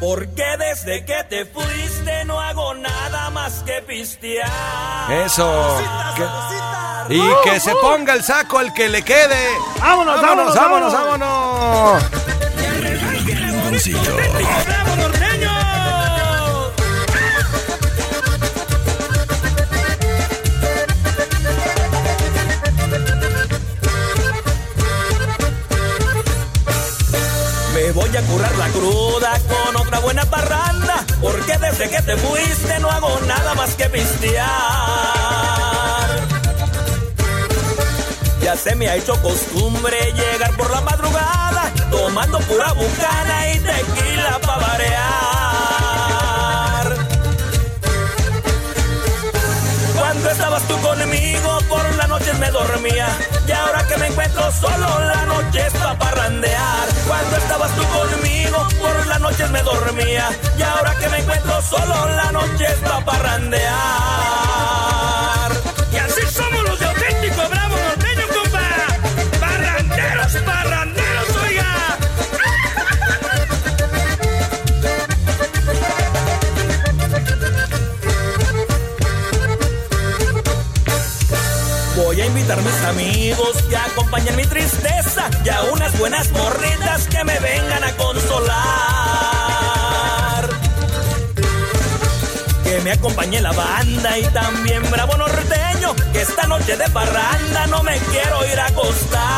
Porque 0.00 0.44
desde 0.58 1.04
que 1.04 1.24
te 1.28 1.44
fuiste 1.44 2.24
no 2.24 2.40
hago 2.40 2.74
nada 2.74 3.30
más 3.30 3.62
que 3.64 3.82
pistear. 3.82 5.10
Eso. 5.10 5.80
Que- 7.08 7.14
y 7.16 7.22
que 7.44 7.58
se 7.58 7.74
ponga 7.76 8.12
el 8.14 8.22
saco 8.22 8.58
al 8.58 8.72
que 8.74 8.88
le 8.88 9.02
quede. 9.02 9.48
Vámonos, 9.80 10.20
vámonos, 10.22 10.54
vámonos, 10.54 10.92
vámonos. 10.92 12.02
vámonos. 12.02 12.04
Rinconcito. 13.26 14.87
Voy 28.08 28.16
a 28.16 28.22
curar 28.22 28.56
la 28.56 28.68
cruda 28.68 29.38
con 29.48 29.76
otra 29.76 29.98
buena 29.98 30.24
parranda, 30.24 31.04
porque 31.20 31.58
desde 31.58 31.90
que 31.90 32.00
te 32.02 32.16
fuiste 32.16 32.78
no 32.80 32.90
hago 32.90 33.20
nada 33.26 33.54
más 33.54 33.74
que 33.74 33.84
pistear. 33.90 34.46
Ya 38.42 38.56
se 38.56 38.74
me 38.76 38.88
ha 38.88 38.96
hecho 38.96 39.20
costumbre 39.20 39.96
llegar 40.12 40.56
por 40.56 40.70
la 40.70 40.80
madrugada, 40.80 41.70
tomando 41.90 42.38
pura 42.40 42.72
bucana 42.72 43.52
y 43.52 43.58
tequila 43.58 44.38
para 44.40 44.58
variar. 44.66 45.18
Cuando 49.98 50.30
estabas 50.30 50.62
tú 50.62 50.78
conmigo, 50.80 51.58
por 51.68 51.94
las 51.96 52.08
noches 52.08 52.38
me 52.38 52.50
dormía. 52.50 53.08
Y 53.46 53.52
ahora 53.52 53.86
que 53.86 53.98
me 53.98 54.06
encuentro 54.06 54.50
solo, 54.52 55.00
la 55.00 55.26
noche 55.26 55.66
es 55.66 55.72
pa' 55.74 55.98
parrandear. 55.98 56.88
Cuando 57.06 57.36
estabas 57.36 57.70
por 58.80 59.06
las 59.06 59.20
noches 59.20 59.50
me 59.50 59.62
dormía. 59.62 60.28
Y 60.58 60.62
ahora 60.62 60.94
que 60.96 61.08
me 61.08 61.18
encuentro 61.18 61.62
solo, 61.62 62.08
la 62.08 62.32
noche 62.32 62.64
es 62.66 62.76
pa' 62.76 63.04
parrandear. 63.04 64.37
Amigos 82.88 83.62
que 83.68 83.76
acompañen 83.76 84.34
mi 84.36 84.44
tristeza 84.44 85.28
y 85.44 85.48
a 85.48 85.62
unas 85.72 85.98
buenas 85.98 86.30
morritas 86.32 87.06
que 87.08 87.22
me 87.24 87.38
vengan 87.38 87.84
a 87.84 87.92
consolar. 87.92 88.58
Que 92.64 92.80
me 92.80 92.92
acompañe 92.92 93.42
la 93.42 93.52
banda 93.52 94.18
y 94.18 94.22
también 94.24 94.82
Bravo 94.90 95.16
Norteño, 95.18 95.94
que 96.12 96.22
esta 96.22 96.46
noche 96.46 96.76
de 96.76 96.88
parranda 96.88 97.66
no 97.66 97.82
me 97.82 97.98
quiero 97.98 98.46
ir 98.46 98.58
a 98.58 98.66
acostar. 98.66 99.28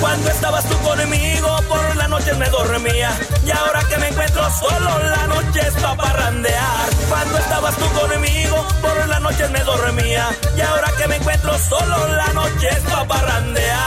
Cuando 0.00 0.30
estabas 0.30 0.64
tú 0.68 0.76
conmigo, 0.78 1.62
por 1.68 1.96
las 1.96 2.08
noches 2.10 2.36
me 2.36 2.48
dormía. 2.50 3.10
Y 3.46 3.50
ahora 3.50 3.82
que 3.88 3.96
me 3.96 4.08
encuentro 4.08 4.46
solo, 4.50 4.98
la 5.04 5.26
noche 5.26 5.60
es 5.66 5.74
pa' 5.74 5.96
parrandear. 5.96 6.97
Cuando 7.08 7.38
estabas 7.38 7.74
tú 7.76 7.86
conmigo, 7.98 8.66
por 8.82 9.08
las 9.08 9.20
noches 9.20 9.50
me 9.50 9.60
dormía. 9.60 10.28
Y 10.56 10.60
ahora 10.60 10.92
que 10.98 11.08
me 11.08 11.16
encuentro 11.16 11.58
solo, 11.58 12.08
la 12.08 12.32
noche 12.34 12.68
es 12.70 12.80
pa' 12.80 13.06
parrandear. 13.06 13.78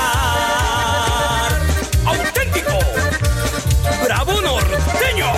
¡Auténtico! 2.05 2.79
¡Bravo 4.03 4.41
norteño! 4.41 5.31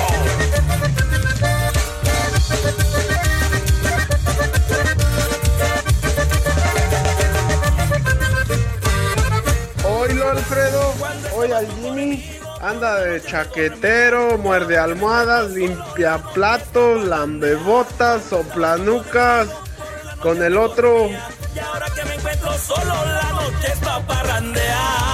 Oilo 9.83 10.29
Alfredo, 10.29 10.93
hoy 11.35 11.51
al 11.51 11.67
Jimmy 11.67 12.42
anda 12.63 12.99
de 13.01 13.21
chaquetero, 13.21 14.37
muerde 14.37 14.77
almohadas, 14.77 15.51
limpia 15.51 16.17
platos, 16.33 17.03
lambebotas, 17.05 18.23
soplanucas, 18.23 19.49
con 20.21 20.41
el 20.41 20.57
otro 20.57 21.07
Y 21.07 21.59
ahora 21.59 21.87
que 21.93 22.05
me 22.05 22.15
encuentro 22.15 22.53
solo, 22.53 22.85
la 22.85 23.29
noche 23.31 23.67
es 23.73 23.79
pa' 23.79 23.99
parrandear. 24.07 25.13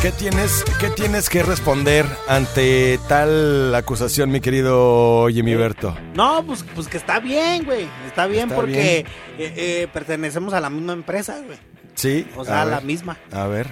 ¿Qué 0.00 0.12
tienes, 0.12 0.64
¿Qué 0.78 0.88
tienes 0.88 1.28
que 1.28 1.42
responder 1.42 2.06
ante 2.26 2.98
tal 3.06 3.74
acusación, 3.74 4.30
mi 4.30 4.40
querido 4.40 5.28
Jimmy 5.28 5.56
Berto? 5.56 5.94
No, 6.14 6.42
pues, 6.46 6.64
pues 6.74 6.88
que 6.88 6.96
está 6.96 7.20
bien, 7.20 7.64
güey. 7.66 7.86
Está 8.06 8.26
bien 8.26 8.44
Está 8.44 8.54
porque 8.54 9.00
eh, 9.00 9.04
eh, 9.38 9.88
pertenecemos 9.92 10.54
a 10.54 10.60
la 10.60 10.70
misma 10.70 10.94
empresa, 10.94 11.36
güey. 11.44 11.58
Sí. 12.00 12.26
O 12.36 12.44
sea, 12.44 12.62
a 12.62 12.64
la 12.64 12.76
ver, 12.76 12.84
misma. 12.84 13.18
A 13.32 13.46
ver. 13.46 13.66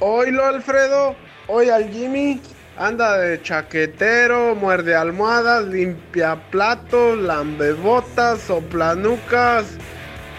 Oilo 0.00 0.44
Alfredo, 0.44 1.16
hoy 1.46 1.70
al 1.70 1.90
Jimmy 1.90 2.40
anda 2.76 3.16
de 3.16 3.40
chaquetero, 3.40 4.54
muerde 4.54 4.94
almohadas, 4.94 5.64
limpia 5.66 6.36
platos, 6.50 7.18
lambebotas, 7.18 8.40
soplanucas, 8.40 9.64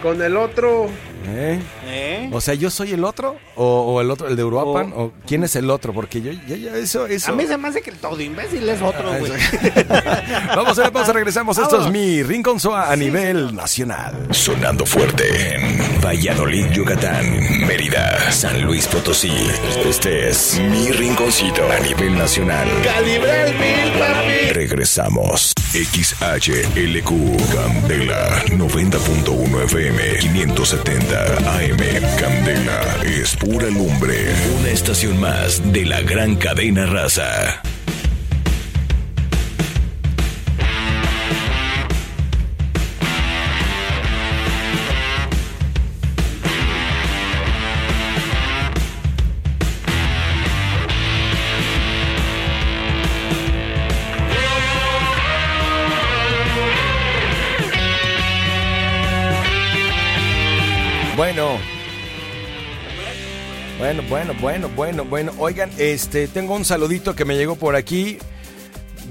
con 0.00 0.22
el 0.22 0.36
otro 0.36 0.88
¿Eh? 1.26 1.60
¿Eh? 1.84 2.30
O 2.32 2.40
sea, 2.40 2.54
¿yo 2.54 2.70
soy 2.70 2.92
el 2.92 3.04
otro? 3.04 3.36
¿O, 3.60 3.94
o 3.94 4.00
el 4.00 4.10
otro, 4.10 4.28
el 4.28 4.36
de 4.36 4.44
Uruapan? 4.44 4.92
¿O 4.96 5.10
quién 5.26 5.42
es 5.42 5.56
el 5.56 5.68
otro? 5.68 5.92
Porque 5.92 6.22
yo, 6.22 6.30
ya, 6.46 6.56
ya, 6.56 6.76
eso, 6.76 7.06
eso... 7.06 7.32
A 7.32 7.34
mí 7.34 7.44
se 7.46 7.56
me 7.58 7.68
hace 7.68 7.82
que 7.82 7.90
el 7.90 7.96
todo 7.96 8.20
imbécil 8.20 8.68
es 8.68 8.80
otro, 8.80 9.10
Ah, 9.12 9.18
güey. 9.18 9.32
Vamos 10.56 10.78
a 10.78 10.82
ver, 10.84 10.92
pausa, 10.92 11.12
regresamos. 11.12 11.58
Esto 11.58 11.84
es 11.84 11.90
mi 11.90 12.22
Rincón 12.22 12.60
Soa 12.60 12.90
a 12.92 12.96
nivel 12.96 13.54
nacional. 13.56 14.28
Sonando 14.30 14.86
fuerte 14.86 15.56
en 15.56 16.00
Valladolid, 16.00 16.66
Yucatán, 16.70 17.66
Mérida, 17.66 18.30
San 18.30 18.62
Luis 18.62 18.86
Potosí. 18.86 19.32
Este 19.84 20.28
es 20.28 20.60
mi 20.60 20.90
rinconcito 20.92 21.62
a 21.70 21.80
nivel 21.80 22.16
nacional. 22.16 22.68
Calibre 22.84 23.42
el 23.48 23.54
mil, 23.58 23.98
papi. 23.98 24.52
Regresamos. 24.52 25.52
XHLQ 25.72 27.10
Candela 27.52 28.42
90.1 28.46 29.64
FM 29.64 30.18
570 30.18 31.24
AM 31.36 31.76
Candela 32.18 32.80
es 33.04 33.36
pura 33.50 33.70
lumbre. 33.70 34.26
Una 34.58 34.68
estación 34.68 35.18
más 35.18 35.72
de 35.72 35.86
la 35.86 36.02
gran 36.02 36.36
cadena 36.36 36.84
raza. 36.84 37.62
Bueno. 61.16 61.77
Bueno, 63.78 64.02
bueno, 64.08 64.34
bueno, 64.40 64.68
bueno, 64.74 65.04
bueno. 65.04 65.32
Oigan, 65.38 65.70
este, 65.78 66.26
tengo 66.26 66.56
un 66.56 66.64
saludito 66.64 67.14
que 67.14 67.24
me 67.24 67.36
llegó 67.36 67.54
por 67.54 67.76
aquí 67.76 68.18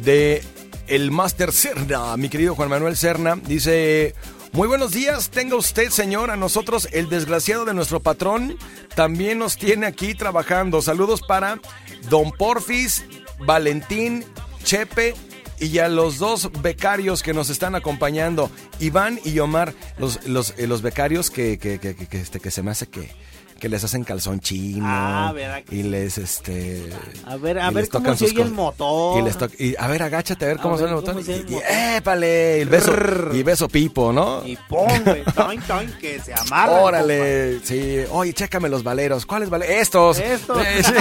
de 0.03 0.43
el 0.87 1.09
Master 1.09 1.53
Cerna, 1.53 2.17
mi 2.17 2.27
querido 2.27 2.53
Juan 2.53 2.67
Manuel 2.67 2.97
Cerna. 2.97 3.37
Dice, 3.37 4.13
muy 4.51 4.67
buenos 4.67 4.91
días, 4.91 5.29
tenga 5.29 5.55
usted, 5.55 5.89
señor, 5.89 6.31
a 6.31 6.35
nosotros, 6.35 6.89
el 6.91 7.07
desgraciado 7.07 7.63
de 7.63 7.73
nuestro 7.73 8.01
patrón, 8.01 8.57
también 8.93 9.39
nos 9.39 9.55
tiene 9.55 9.85
aquí 9.85 10.13
trabajando. 10.15 10.81
Saludos 10.81 11.21
para 11.21 11.61
Don 12.09 12.33
Porfis, 12.33 13.05
Valentín, 13.39 14.25
Chepe 14.65 15.15
y 15.59 15.79
a 15.79 15.87
los 15.87 16.17
dos 16.17 16.51
becarios 16.61 17.23
que 17.23 17.33
nos 17.33 17.49
están 17.49 17.73
acompañando, 17.75 18.51
Iván 18.79 19.17
y 19.23 19.39
Omar, 19.39 19.73
los, 19.97 20.27
los, 20.27 20.53
eh, 20.57 20.67
los 20.67 20.81
becarios 20.81 21.31
que, 21.31 21.57
que, 21.57 21.79
que, 21.79 21.95
que, 21.95 22.05
que, 22.07 22.19
este, 22.19 22.41
que 22.41 22.51
se 22.51 22.63
me 22.63 22.71
hace 22.71 22.87
que, 22.87 23.09
que 23.57 23.69
les 23.69 23.83
hacen 23.83 24.03
calzón 24.03 24.39
chino 24.39 24.85
Ah, 24.87 25.31
¿verdad 25.35 25.61
y 25.71 25.83
les 25.83 26.17
este 26.17 26.89
A 27.25 27.35
ver, 27.37 27.59
a 27.59 27.69
y 27.71 27.73
ver 27.73 27.89
cómo 27.89 28.03
tocan 28.05 28.17
se 28.17 28.25
sus 28.27 28.33
oye 28.33 28.43
el 28.43 28.51
motor. 28.53 29.19
y 29.19 29.23
les 29.23 29.37
y, 29.59 29.75
a 29.77 29.87
ver 29.87 30.03
agáchate 30.03 30.45
a 30.45 30.47
ver 30.49 30.57
cómo 30.57 30.77
suena 30.77 30.93
el 30.95 31.01
¿cómo 31.03 31.13
motor 31.13 31.23
oye 31.23 31.41
el 31.41 31.49
y, 31.51 31.55
y- 31.55 31.95
épale 31.97 32.61
el 32.61 32.69
beso 32.69 32.93
y 33.33 33.43
beso 33.43 33.67
pipo 33.67 34.13
no 34.13 34.45
Y 34.45 34.55
pon, 34.69 34.87
güey, 35.05 35.23
toin, 35.35 35.59
toin, 35.61 35.91
que 35.99 36.19
se 36.19 36.33
amarra. 36.33 36.81
Órale, 36.81 37.59
sí. 37.63 37.99
Oye, 38.11 38.33
chécame 38.33 38.69
los 38.69 38.83
valeros. 38.83 39.25
¿Cuáles 39.25 39.49
valeros? 39.49 39.75
Estos. 39.75 40.19
Estos. 40.19 40.61
Eh, 40.65 40.83
sí. 40.83 40.93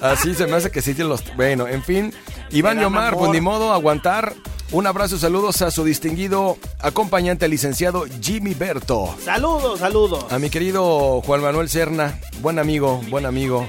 Así 0.00 0.34
se 0.34 0.46
me 0.46 0.56
hace 0.56 0.70
que 0.70 0.82
sí 0.82 0.94
tienen 0.94 1.10
los. 1.10 1.22
Bueno, 1.36 1.66
en 1.68 1.82
fin. 1.82 2.12
Iván 2.50 2.76
y 2.76 2.80
dan 2.80 2.86
Omar, 2.86 3.08
amor. 3.08 3.18
pues 3.20 3.32
ni 3.32 3.40
modo, 3.40 3.72
aguantar. 3.72 4.34
Un 4.72 4.86
abrazo 4.86 5.16
y 5.16 5.18
saludos 5.18 5.60
a 5.60 5.70
su 5.70 5.84
distinguido 5.84 6.56
acompañante, 6.80 7.46
licenciado 7.46 8.06
Jimmy 8.22 8.54
Berto. 8.54 9.14
Saludos, 9.22 9.80
saludos. 9.80 10.24
A 10.32 10.38
mi 10.38 10.48
querido 10.48 11.20
Juan 11.20 11.42
Manuel 11.42 11.68
Serna, 11.68 12.18
buen 12.40 12.58
amigo, 12.58 13.02
buen 13.10 13.26
amigo. 13.26 13.68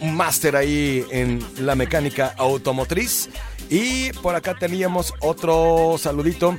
Un, 0.00 0.14
máster 0.14 0.54
ahí 0.54 1.04
en 1.10 1.44
la 1.58 1.74
mecánica 1.74 2.32
automotriz. 2.38 3.28
Y 3.70 4.12
por 4.12 4.36
acá 4.36 4.54
teníamos 4.56 5.12
otro 5.18 5.96
saludito. 5.98 6.56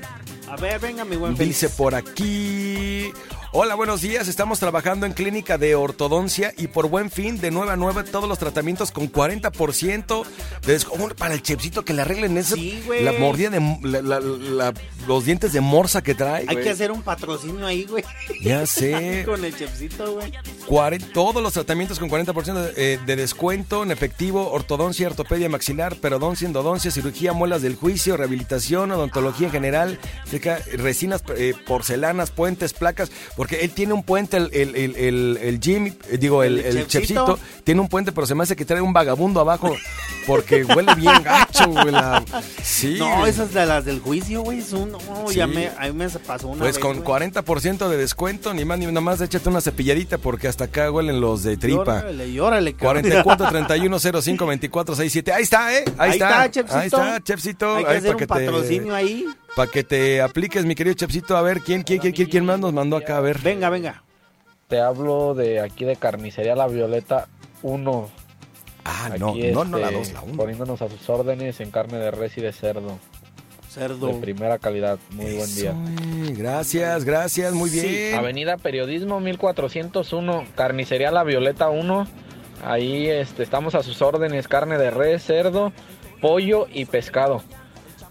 A 0.50 0.58
ver, 0.58 0.78
venga, 0.82 1.06
mi 1.06 1.16
buen. 1.16 1.34
Dice 1.36 1.70
por 1.70 1.96
aquí. 1.96 3.14
Hola, 3.52 3.74
buenos 3.74 4.02
días. 4.02 4.28
Estamos 4.28 4.60
trabajando 4.60 5.08
en 5.08 5.14
clínica 5.14 5.58
de 5.58 5.74
ortodoncia 5.74 6.54
y 6.56 6.68
por 6.68 6.88
buen 6.88 7.10
fin, 7.10 7.42
de 7.42 7.50
9 7.50 7.72
a 7.72 7.76
9, 7.76 8.04
todos 8.04 8.30
los 8.30 8.38
tratamientos 8.38 8.92
con 8.92 9.12
40% 9.12 10.24
de 10.68 10.74
descuento. 10.74 11.16
Para 11.16 11.34
el 11.34 11.42
chepsito 11.42 11.84
que 11.84 11.94
le 11.96 12.04
arreglen 12.04 12.38
esa. 12.38 12.56
güey. 12.86 13.04
La 13.04 13.12
mordida 13.14 13.50
de. 13.50 13.60
la- 13.82 14.02
la- 14.04 14.20
la- 14.20 14.74
los 15.08 15.26
dientes 15.26 15.52
de 15.52 15.62
morsa 15.62 16.04
que 16.04 16.14
trae. 16.14 16.42
Hay 16.48 16.54
güey. 16.58 16.64
que 16.64 16.70
hacer 16.70 16.92
un 16.92 17.02
patrocinio 17.02 17.66
ahí, 17.66 17.86
güey. 17.86 18.04
Ya 18.44 18.68
sé. 18.68 19.24
Con 19.26 19.44
el 19.44 19.56
chefcito, 19.58 20.14
güey. 20.14 20.32
Todos 21.00 21.42
los 21.42 21.54
tratamientos 21.54 21.98
con 21.98 22.08
40% 22.10 22.54
de, 22.54 22.94
eh, 22.94 23.00
de 23.04 23.16
descuento 23.16 23.82
en 23.82 23.90
efectivo, 23.90 24.52
ortodoncia, 24.52 25.08
ortopedia 25.08 25.50
maxilar, 25.50 25.96
perodoncia, 25.96 26.46
endodoncia, 26.46 26.92
cirugía, 26.92 27.34
muelas 27.34 27.64
del 27.64 27.76
juicio, 27.76 28.16
rehabilitación, 28.16 28.92
odontología 28.92 29.48
en 29.48 29.54
general, 29.54 30.00
resinas, 30.74 31.24
eh, 31.36 31.56
porcelanas, 31.66 32.30
puentes, 32.30 32.74
placas, 32.74 33.10
porque 33.40 33.62
él 33.62 33.70
tiene 33.72 33.94
un 33.94 34.04
puente, 34.04 34.36
el, 34.36 34.50
el, 34.54 34.76
el, 34.76 34.96
el- 34.98 35.40
el 35.42 35.60
Jimmy, 35.62 35.94
eh, 36.10 36.18
digo, 36.18 36.44
el, 36.44 36.60
¿El 36.60 36.88
chefcito? 36.88 37.40
tiene 37.64 37.80
un 37.80 37.88
puente, 37.88 38.12
pero 38.12 38.28
se 38.28 38.36
me 38.36 38.44
hace 38.44 38.54
que 38.58 38.66
trae 38.66 38.82
un 38.82 38.92
vagabundo 38.92 39.40
abajo, 39.40 39.74
porque 40.28 40.66
huele 40.66 40.94
bien 40.96 41.24
gacho, 41.24 41.70
güey. 41.70 41.90
la- 41.92 42.22
Sí. 42.62 42.98
No, 43.00 43.26
esas 43.26 43.54
de 43.54 43.66
las 43.66 43.86
del 43.86 44.02
juicio, 44.02 44.42
güey. 44.42 44.60
Es 44.60 44.74
un. 44.74 44.92
No, 44.92 45.32
ya 45.32 45.46
Sí. 45.48 45.54
me, 45.54 45.68
a 45.70 45.88
mí 45.88 45.94
me 45.94 46.10
pasó 46.10 46.50
una 46.50 46.60
Pues 46.60 46.76
vez, 46.76 46.80
con 46.84 46.98
güey. 47.02 47.06
40% 47.06 47.88
de 47.88 47.96
descuento, 47.96 48.54
ni 48.54 48.66
más 48.66 48.78
ni 48.78 48.88
nada 48.88 49.00
más, 49.00 49.22
échate 49.22 49.48
una 49.48 49.62
cepilladita 49.62 50.18
porque 50.18 50.50
hasta 50.50 50.66
acá 50.66 50.92
huelen 50.92 51.22
los 51.22 51.42
de 51.44 51.56
tripa. 51.56 52.00
órale, 52.00 52.28
y 52.28 52.40
órale, 52.42 52.74
cabrón. 52.74 53.04
44 53.04 53.48
31 53.48 54.00
05 54.22 54.46
24 54.48 54.96
67. 54.96 55.32
Ahí 55.32 55.44
está, 55.44 55.74
¿eh? 55.74 55.86
Ahí, 55.98 56.10
Ahí 56.10 56.12
está. 56.12 56.46
está, 56.46 56.52
Chefcito. 56.52 56.78
Ahí 56.78 56.88
está, 56.88 57.24
Chefcito. 57.24 57.76
Hay 57.78 57.84
que 57.86 57.90
Ahí 57.92 57.98
hacer 58.00 58.12
un 58.12 58.18
te- 58.18 58.28
patrocinio 58.28 58.94
ahí. 58.96 59.26
Para 59.56 59.70
que 59.70 59.84
te 59.84 60.22
apliques, 60.22 60.66
mi 60.66 60.76
querido 60.76 60.96
Chefcito. 60.96 61.36
A 61.36 61.42
ver, 61.42 61.62
¿quién, 61.62 61.84
quién, 61.84 62.00
quién, 62.00 62.14
quién, 62.14 62.30
quién 62.30 62.46
más 62.46 62.60
nos 62.60 62.74
mandó 62.74 62.98
acá? 62.98 63.18
A 63.18 63.22
ver. 63.22 63.40
Venga, 63.40 63.70
venga. 63.70 64.04
Te 64.68 64.80
hablo 64.80 65.34
de 65.34 65.60
aquí 65.60 65.86
de 65.86 65.96
Carnicería 65.96 66.56
La 66.56 66.68
Violeta 66.68 67.28
1. 67.64 68.10
Ah, 68.86 69.10
no, 69.20 69.36
no, 69.36 69.66
no 69.66 69.78
la 69.78 69.92
dos, 69.92 70.14
la 70.14 70.22
uno. 70.22 70.38
Poniéndonos 70.38 70.82
a 70.82 70.90
sus 70.90 71.10
órdenes 71.10 71.60
en 71.60 71.72
carne 71.72 71.98
de 71.98 72.12
res 72.12 72.38
y 72.38 72.42
de 72.42 72.52
cerdo. 72.52 72.98
Cerdo. 73.70 74.08
De 74.08 74.14
primera 74.16 74.58
calidad. 74.58 74.98
Muy 75.12 75.36
buen 75.36 75.56
día. 75.56 75.74
Sí, 75.74 76.34
Gracias, 76.34 77.06
gracias, 77.06 77.54
muy 77.54 77.70
bien. 77.70 78.16
Avenida 78.16 78.58
Periodismo 78.58 79.20
1401, 79.20 80.46
Carnicería 80.56 81.12
La 81.12 81.24
Violeta 81.24 81.70
1. 81.70 82.08
Ahí 82.64 83.08
este, 83.08 83.44
estamos 83.44 83.76
a 83.76 83.84
sus 83.84 84.02
órdenes, 84.02 84.48
carne 84.48 84.78
de 84.78 84.92
res, 84.92 85.24
cerdo, 85.24 85.72
pollo 86.22 86.68
y 86.74 86.86
pescado. 86.86 87.44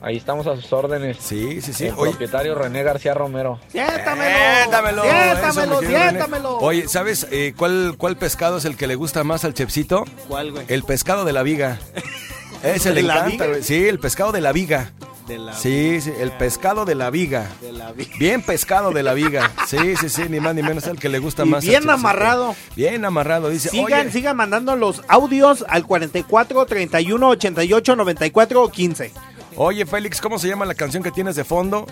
Ahí 0.00 0.16
estamos 0.16 0.46
a 0.46 0.54
sus 0.54 0.72
órdenes. 0.72 1.16
Sí, 1.20 1.60
sí, 1.60 1.72
sí. 1.72 1.86
El 1.86 1.94
Oye. 1.96 2.10
propietario 2.12 2.54
René 2.54 2.82
García 2.84 3.14
Romero. 3.14 3.58
Siéntamelo. 3.68 4.32
Siéntamelo, 4.62 5.02
Siéntamelo, 5.02 5.80
René. 5.80 5.98
siéntamelo. 5.98 6.56
Oye, 6.58 6.88
¿sabes 6.88 7.26
eh, 7.32 7.52
cuál, 7.56 7.94
cuál 7.98 8.16
pescado 8.16 8.58
es 8.58 8.64
el 8.64 8.76
que 8.76 8.86
le 8.86 8.94
gusta 8.94 9.24
más 9.24 9.44
al 9.44 9.54
Chefcito? 9.54 10.04
¿Cuál, 10.28 10.52
güey? 10.52 10.64
El 10.68 10.84
pescado 10.84 11.24
de 11.24 11.32
la 11.32 11.42
viga. 11.42 11.78
Ese 12.62 12.90
le 12.90 13.02
¿De 13.02 13.08
la 13.08 13.14
encanta, 13.14 13.30
viga? 13.32 13.46
güey. 13.48 13.62
Sí, 13.62 13.86
el 13.88 13.98
pescado 13.98 14.30
de 14.32 14.40
la 14.40 14.52
viga. 14.52 14.92
De 15.26 15.36
la 15.38 15.52
Sí, 15.52 16.00
sí, 16.00 16.12
el 16.18 16.30
pescado 16.32 16.84
de 16.84 16.94
la 16.94 17.10
viga. 17.10 17.48
De 17.60 17.72
la 17.72 17.92
vi- 17.92 18.08
Bien 18.18 18.40
pescado 18.40 18.92
de 18.92 19.02
la 19.02 19.12
viga. 19.14 19.50
Sí, 19.66 19.96
sí, 20.00 20.08
sí, 20.08 20.22
ni 20.30 20.40
más 20.40 20.54
ni 20.54 20.62
menos 20.62 20.86
el 20.86 20.98
que 20.98 21.08
le 21.08 21.18
gusta 21.18 21.44
Y 21.44 21.48
más. 21.50 21.64
bien 21.64 21.90
amarrado. 21.90 22.54
Bien 22.76 23.04
amarrado, 23.04 23.50
dice. 23.50 23.68
Sigan, 23.68 24.02
oye, 24.06 24.10
sigan 24.12 24.36
mandando 24.36 24.74
los 24.76 25.02
audios 25.08 25.64
al 25.68 25.84
44 25.86 26.64
31 26.66 27.28
88 27.28 27.96
94 27.96 28.68
15. 28.70 29.12
Oye, 29.58 29.84
Félix, 29.86 30.20
¿cómo 30.20 30.38
se 30.38 30.48
llama 30.48 30.64
la 30.64 30.74
canción 30.74 31.02
que 31.02 31.10
tienes 31.10 31.36
de 31.36 31.44
fondo? 31.44 31.86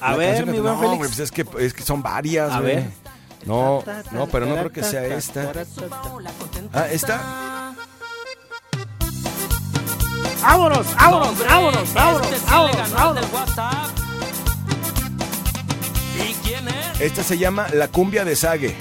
A 0.00 0.12
La 0.12 0.16
ver, 0.16 0.44
que- 0.44 0.50
mi 0.50 0.58
buen 0.58 0.74
no, 0.74 0.80
Félix. 0.80 0.96
güey, 0.98 1.08
pues 1.10 1.18
es 1.20 1.30
que, 1.30 1.46
es 1.58 1.74
que 1.74 1.82
son 1.82 2.02
varias, 2.02 2.50
A 2.52 2.60
ver. 2.60 2.84
No, 3.46 3.84
no, 4.12 4.26
pero 4.28 4.46
no 4.46 4.54
creo 4.56 4.72
que 4.72 4.82
sea 4.82 5.04
esta. 5.04 5.52
Ah, 6.72 6.86
esta. 6.90 7.74
Vámonos, 10.42 10.86
vámonos, 10.96 11.38
vámonos, 11.46 11.94
vámonos, 11.94 12.32
Este 12.32 12.50
vámonos, 12.50 12.90
vámonos. 12.92 13.14
del 13.22 13.34
WhatsApp. 13.34 13.74
¿Y 16.18 16.32
quién 16.46 16.68
es? 16.68 17.00
Esta 17.00 17.22
se 17.22 17.38
llama 17.38 17.66
La 17.72 17.88
Cumbia 17.88 18.24
de 18.24 18.36
Sague. 18.36 18.76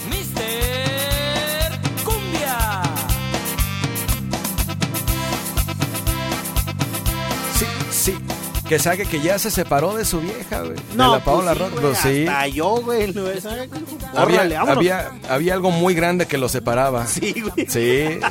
Que 8.74 8.80
Sague 8.80 9.06
que 9.06 9.20
ya 9.22 9.38
se 9.38 9.52
separó 9.52 9.94
de 9.94 10.04
su 10.04 10.20
vieja, 10.20 10.62
güey. 10.62 10.74
No, 10.96 11.12
de 11.14 11.20
la 11.20 11.24
Paola 11.24 11.54
pues 11.54 11.70
sí, 11.70 11.76
Rock. 11.76 11.82
pues 11.82 11.98
sí. 12.00 12.28
Hasta 12.28 12.48
yo, 12.48 12.70
güey. 12.82 13.14
no, 13.14 13.22
Había, 14.16 14.62
había, 14.62 15.12
había 15.30 15.54
algo 15.54 15.70
muy 15.70 15.94
grande 15.94 16.26
que 16.26 16.40
los 16.40 16.52
separaba. 16.52 17.06
Sí, 17.08 17.36
güey. 17.40 17.68
Sí. 17.70 18.20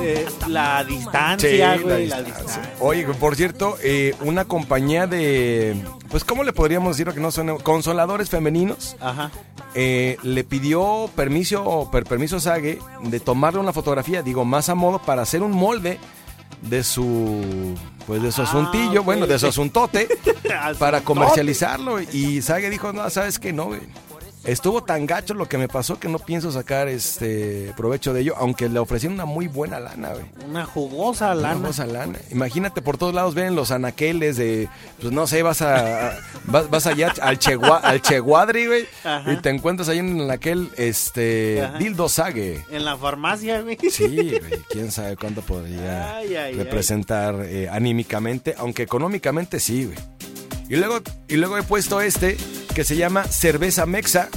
Eh, 0.00 0.26
la 0.46 0.84
Sí, 0.86 0.94
distancia, 0.94 1.76
la 1.76 1.82
güey. 1.82 2.06
La 2.06 2.22
distancia. 2.22 2.44
distancia. 2.44 2.74
Oye, 2.80 3.04
por 3.04 3.34
cierto, 3.34 3.76
eh, 3.82 4.14
una 4.20 4.44
compañía 4.44 5.08
de, 5.08 5.76
pues, 6.08 6.22
¿cómo 6.24 6.44
le 6.44 6.52
podríamos 6.52 6.96
decir 6.96 7.12
que 7.12 7.18
no 7.20 7.32
son 7.32 7.58
consoladores 7.58 8.30
femeninos? 8.30 8.96
Ajá. 9.00 9.30
eh, 9.74 10.16
le 10.22 10.44
pidió 10.44 11.10
permiso, 11.16 11.88
per- 11.90 12.04
permiso 12.04 12.36
a 12.36 12.40
Sage 12.40 12.78
de 13.02 13.20
tomarle 13.20 13.58
una 13.58 13.72
fotografía, 13.72 14.22
digo, 14.22 14.44
más 14.44 14.68
a 14.68 14.76
modo 14.76 15.00
para 15.00 15.22
hacer 15.22 15.42
un 15.42 15.50
molde 15.50 15.98
de 16.62 16.82
su 16.84 17.74
pues 18.06 18.22
de 18.22 18.32
su 18.32 18.42
asuntillo, 18.42 19.00
ok. 19.00 19.04
bueno, 19.06 19.26
de 19.26 19.38
su 19.38 19.46
asuntote 19.46 20.08
para 20.78 21.02
comercializarlo 21.02 22.00
y 22.00 22.40
Sage 22.42 22.70
dijo, 22.70 22.92
"No, 22.92 23.08
sabes 23.10 23.38
que 23.38 23.52
no, 23.52 23.66
güey. 23.66 23.80
Estuvo 24.48 24.82
tan 24.82 25.06
gacho 25.06 25.34
lo 25.34 25.46
que 25.46 25.58
me 25.58 25.68
pasó 25.68 26.00
que 26.00 26.08
no 26.08 26.18
pienso 26.18 26.50
sacar 26.50 26.88
este 26.88 27.72
provecho 27.76 28.12
de 28.14 28.22
ello, 28.22 28.34
aunque 28.38 28.68
le 28.68 28.78
ofrecieron 28.78 29.14
una 29.14 29.26
muy 29.26 29.46
buena 29.46 29.78
lana, 29.78 30.12
güey. 30.14 30.24
Una 30.48 30.64
jugosa 30.64 31.32
Una 31.32 31.34
lana. 31.42 31.54
jugosa 31.56 31.86
lana. 31.86 32.18
Imagínate 32.30 32.80
por 32.80 32.96
todos 32.96 33.14
lados 33.14 33.34
ven 33.34 33.54
los 33.54 33.70
anaqueles 33.70 34.36
de 34.38 34.68
pues 35.00 35.12
no 35.12 35.26
sé, 35.26 35.42
vas 35.42 35.60
a, 35.60 36.18
vas, 36.44 36.70
vas 36.70 36.86
allá 36.86 37.12
al 37.20 37.38
Chegua, 37.38 37.76
al 37.78 38.00
Cheguadri, 38.00 38.66
güey, 38.66 38.86
Ajá. 39.04 39.32
y 39.32 39.36
te 39.36 39.50
encuentras 39.50 39.88
ahí 39.90 39.98
en 39.98 40.30
aquel 40.30 40.70
este 40.78 41.62
Ajá. 41.62 41.78
Dildo 41.78 42.08
Sage. 42.08 42.64
En 42.70 42.84
la 42.86 42.96
farmacia, 42.96 43.60
güey. 43.60 43.76
Sí, 43.90 44.06
güey, 44.30 44.62
quién 44.70 44.90
sabe 44.90 45.16
cuánto 45.16 45.42
podría 45.42 46.16
Ay, 46.16 46.34
ay, 46.36 46.54
representar 46.54 47.34
eh, 47.44 47.68
anímicamente, 47.70 48.54
aunque 48.56 48.82
económicamente 48.84 49.60
sí, 49.60 49.84
güey. 49.84 49.98
Y 50.68 50.76
luego, 50.76 51.00
y 51.28 51.36
luego 51.36 51.56
he 51.56 51.62
puesto 51.62 52.00
este 52.00 52.36
que 52.74 52.84
se 52.84 52.96
llama 52.96 53.24
Cerveza 53.24 53.86
Mexa. 53.86 54.28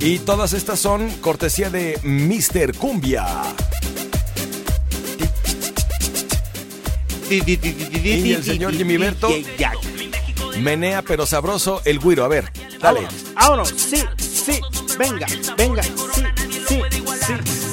Y 0.00 0.20
todas 0.20 0.52
estas 0.52 0.78
son 0.78 1.10
cortesía 1.20 1.70
de 1.70 1.98
Mr. 2.02 2.74
Cumbia. 2.76 3.26
Y 7.30 8.32
el 8.32 8.42
señor 8.42 8.74
Jimmy 8.74 8.96
Berto 8.96 9.28
menea 10.60 11.02
pero 11.02 11.26
sabroso 11.26 11.82
el 11.84 11.98
güiro. 11.98 12.24
A 12.24 12.28
ver, 12.28 12.50
dale. 12.80 13.06
Vámonos, 13.34 13.68
sí, 13.68 14.02
sí, 14.18 14.60
venga, 14.98 15.26
venga, 15.56 15.82
sí, 15.82 15.90
sí, 16.66 16.80
sí. 17.26 17.67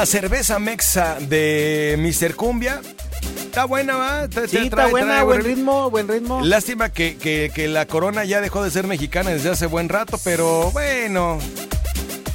La 0.00 0.06
cerveza 0.06 0.58
mexa 0.58 1.18
de 1.20 1.94
Mr. 1.98 2.34
Cumbia. 2.34 2.80
Está 3.36 3.66
buena, 3.66 3.96
¿va? 3.96 4.28
Sí, 4.48 4.56
está 4.56 4.86
trae- 4.86 4.90
buena, 4.90 5.06
trae 5.08 5.24
buen 5.24 5.40
buen 5.42 5.44
ritmo, 5.54 5.90
buen 5.90 6.08
ritmo. 6.08 6.40
Lástima 6.42 6.88
que, 6.88 7.18
que- 7.18 7.52
que 7.54 7.68
la 7.68 7.84
corona 7.84 8.24
ya 8.24 8.40
dejó 8.40 8.64
de 8.64 8.70
ser 8.70 8.86
mexicana 8.86 9.28
desde 9.28 9.50
hace 9.50 9.66
buen 9.66 9.90
rato, 9.90 10.18
pero 10.24 10.70
bueno. 10.70 11.38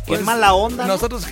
pues, 0.06 0.19
Qué 0.19 0.25
mala 0.25 0.54
onda, 0.54 0.86
¿no? 0.86 0.93
Nosotros, 0.93 1.25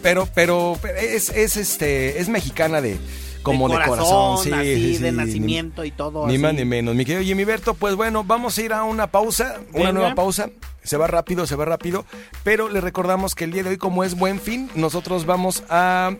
pero, 0.00 0.26
pero, 0.34 0.78
pero 0.80 0.96
es, 0.96 1.28
es 1.28 1.58
este, 1.58 2.20
es 2.22 2.30
mexicana 2.30 2.80
de, 2.80 2.96
como 3.42 3.68
de 3.68 3.74
corazón, 3.74 3.98
corazón, 3.98 4.44
sí, 4.44 4.52
así, 4.52 4.96
sí, 4.96 5.02
de 5.02 5.12
nacimiento 5.12 5.84
y 5.84 5.90
todo. 5.90 6.26
Ni 6.26 6.36
así. 6.36 6.42
más 6.42 6.54
ni 6.54 6.64
menos. 6.64 6.94
Mi 6.94 7.04
querido 7.04 7.22
Jimmy 7.22 7.44
Berto, 7.44 7.74
pues 7.74 7.96
bueno, 7.96 8.24
vamos 8.24 8.56
a 8.56 8.62
ir 8.62 8.72
a 8.72 8.82
una 8.84 9.08
pausa, 9.08 9.56
una 9.74 9.92
nueva 9.92 10.14
pausa. 10.14 10.48
Se 10.86 10.96
va 10.96 11.06
rápido, 11.06 11.46
se 11.46 11.56
va 11.56 11.64
rápido. 11.66 12.04
Pero 12.44 12.68
le 12.68 12.80
recordamos 12.80 13.34
que 13.34 13.44
el 13.44 13.52
día 13.52 13.62
de 13.62 13.70
hoy, 13.70 13.76
como 13.76 14.04
es 14.04 14.14
buen 14.16 14.40
fin, 14.40 14.70
nosotros 14.74 15.26
vamos 15.26 15.62
a 15.68 16.12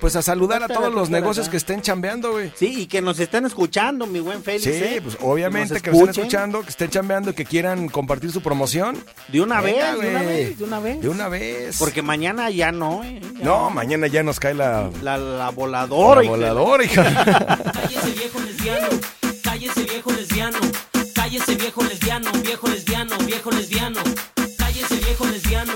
pues 0.00 0.14
a 0.14 0.22
saludar 0.22 0.62
a 0.62 0.68
todos 0.68 0.94
los 0.94 1.10
negocios 1.10 1.48
que 1.48 1.56
estén 1.56 1.82
chambeando, 1.82 2.30
güey. 2.32 2.52
Sí, 2.54 2.82
y 2.82 2.86
que 2.86 3.02
nos 3.02 3.18
estén 3.18 3.44
escuchando, 3.46 4.06
mi 4.06 4.20
buen 4.20 4.44
Félix. 4.44 4.62
Sí, 4.64 4.70
¿eh? 4.72 5.00
pues 5.02 5.18
obviamente 5.20 5.74
nos 5.74 5.82
que, 5.82 5.90
nos 5.90 6.00
estén 6.00 6.10
escuchando, 6.24 6.62
que 6.62 6.68
estén 6.70 6.90
chambeando, 6.90 7.34
que 7.34 7.44
quieran 7.44 7.88
compartir 7.88 8.30
su 8.30 8.40
promoción. 8.40 8.96
De 9.26 9.40
una 9.40 9.60
Venga, 9.60 9.92
vez, 9.96 10.00
de 10.00 10.08
una 10.10 10.22
güey. 10.22 10.36
vez, 10.36 10.58
de 10.58 10.64
una 10.64 10.78
vez. 10.80 11.00
De 11.02 11.08
una 11.08 11.28
vez. 11.28 11.76
Porque 11.78 12.02
mañana 12.02 12.48
ya 12.50 12.70
no, 12.70 13.02
¿eh? 13.02 13.20
Ya 13.38 13.44
No, 13.44 13.70
mañana 13.70 14.06
ya 14.06 14.22
nos 14.22 14.38
cae 14.38 14.54
la, 14.54 14.88
La, 15.02 15.18
la 15.18 15.50
voladora. 15.50 16.20
la 16.20 16.24
hija. 16.24 16.30
voladora, 16.36 16.84
hija. 16.84 17.02
Cállese 17.74 18.10
viejo 18.12 18.38
lesbiano, 18.40 18.88
cállese 19.42 19.82
viejo 19.82 20.12
lesbiano, 20.12 20.58
cállese 21.28 21.56
viejo 21.56 21.84
lesbiano, 21.84 22.32
viejo 22.42 22.68
lesbiano, 22.68 23.18
viejo 23.18 23.50
lesbiano, 23.50 24.00
cállese 24.56 24.96
viejo 24.96 25.26
lesbiano, 25.26 25.74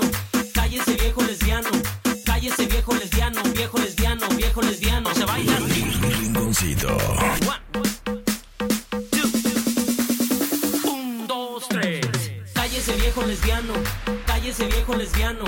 cállese 0.51 0.95
viejo 0.95 1.21
lesbiano, 1.21 1.69
cállese 2.25 2.65
viejo 2.65 2.95
lesbiano, 2.95 3.43
viejo 3.53 3.77
lesbiano, 3.77 4.27
viejo 4.29 4.61
lesbiano, 4.63 5.13
se 5.13 5.25
baila. 5.25 5.59
Rinconcito. 6.19 6.97
Un, 10.85 11.27
dos, 11.27 11.67
tres. 11.69 12.01
Cállese 12.55 12.95
viejo 12.95 13.21
lesbiano, 13.21 13.73
cállese 14.25 14.65
viejo 14.65 14.95
lesbiano, 14.95 15.45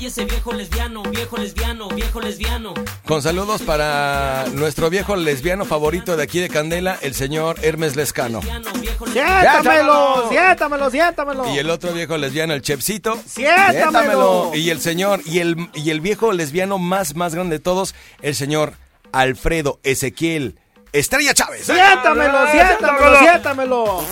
cállese 0.00 0.24
viejo 0.24 0.52
lesbiano, 0.54 1.02
viejo 1.02 1.36
lesbiano, 1.36 1.88
viejo 1.88 2.22
lesbiano. 2.22 2.72
Con 3.04 3.20
saludos 3.20 3.60
para 3.60 4.46
nuestro 4.54 4.88
viejo 4.88 5.14
lesbiano 5.14 5.66
favorito 5.66 6.16
de 6.16 6.22
aquí 6.22 6.40
de 6.40 6.48
Candela, 6.48 6.98
el 7.02 7.14
señor 7.14 7.58
Hermes 7.62 7.96
Lescano. 7.96 8.40
Siéntamelo, 8.40 10.30
siéntamelo, 10.30 10.90
siéntamelo. 10.90 11.54
Y 11.54 11.58
el 11.58 11.68
otro 11.68 11.92
viejo 11.92 12.16
lesbiano, 12.16 12.54
el 12.54 12.62
Chepsito. 12.62 13.20
Siéntamelo. 13.26 14.52
Y 14.54 14.70
el 14.70 14.80
señor, 14.80 15.20
y 15.26 15.40
el, 15.40 15.68
y 15.74 15.90
el 15.90 16.00
viejo 16.00 16.32
lesbiano 16.32 16.78
más, 16.78 17.14
más 17.14 17.34
grande 17.34 17.58
de 17.58 17.62
todos, 17.62 17.94
el 18.22 18.34
señor 18.34 18.72
Alfredo 19.12 19.80
Ezequiel 19.82 20.58
Estrella 20.92 21.34
Chávez. 21.34 21.66
Siéntamelo, 21.66 22.50
siéntamelo, 22.50 23.18
siéntamelo. 23.18 24.04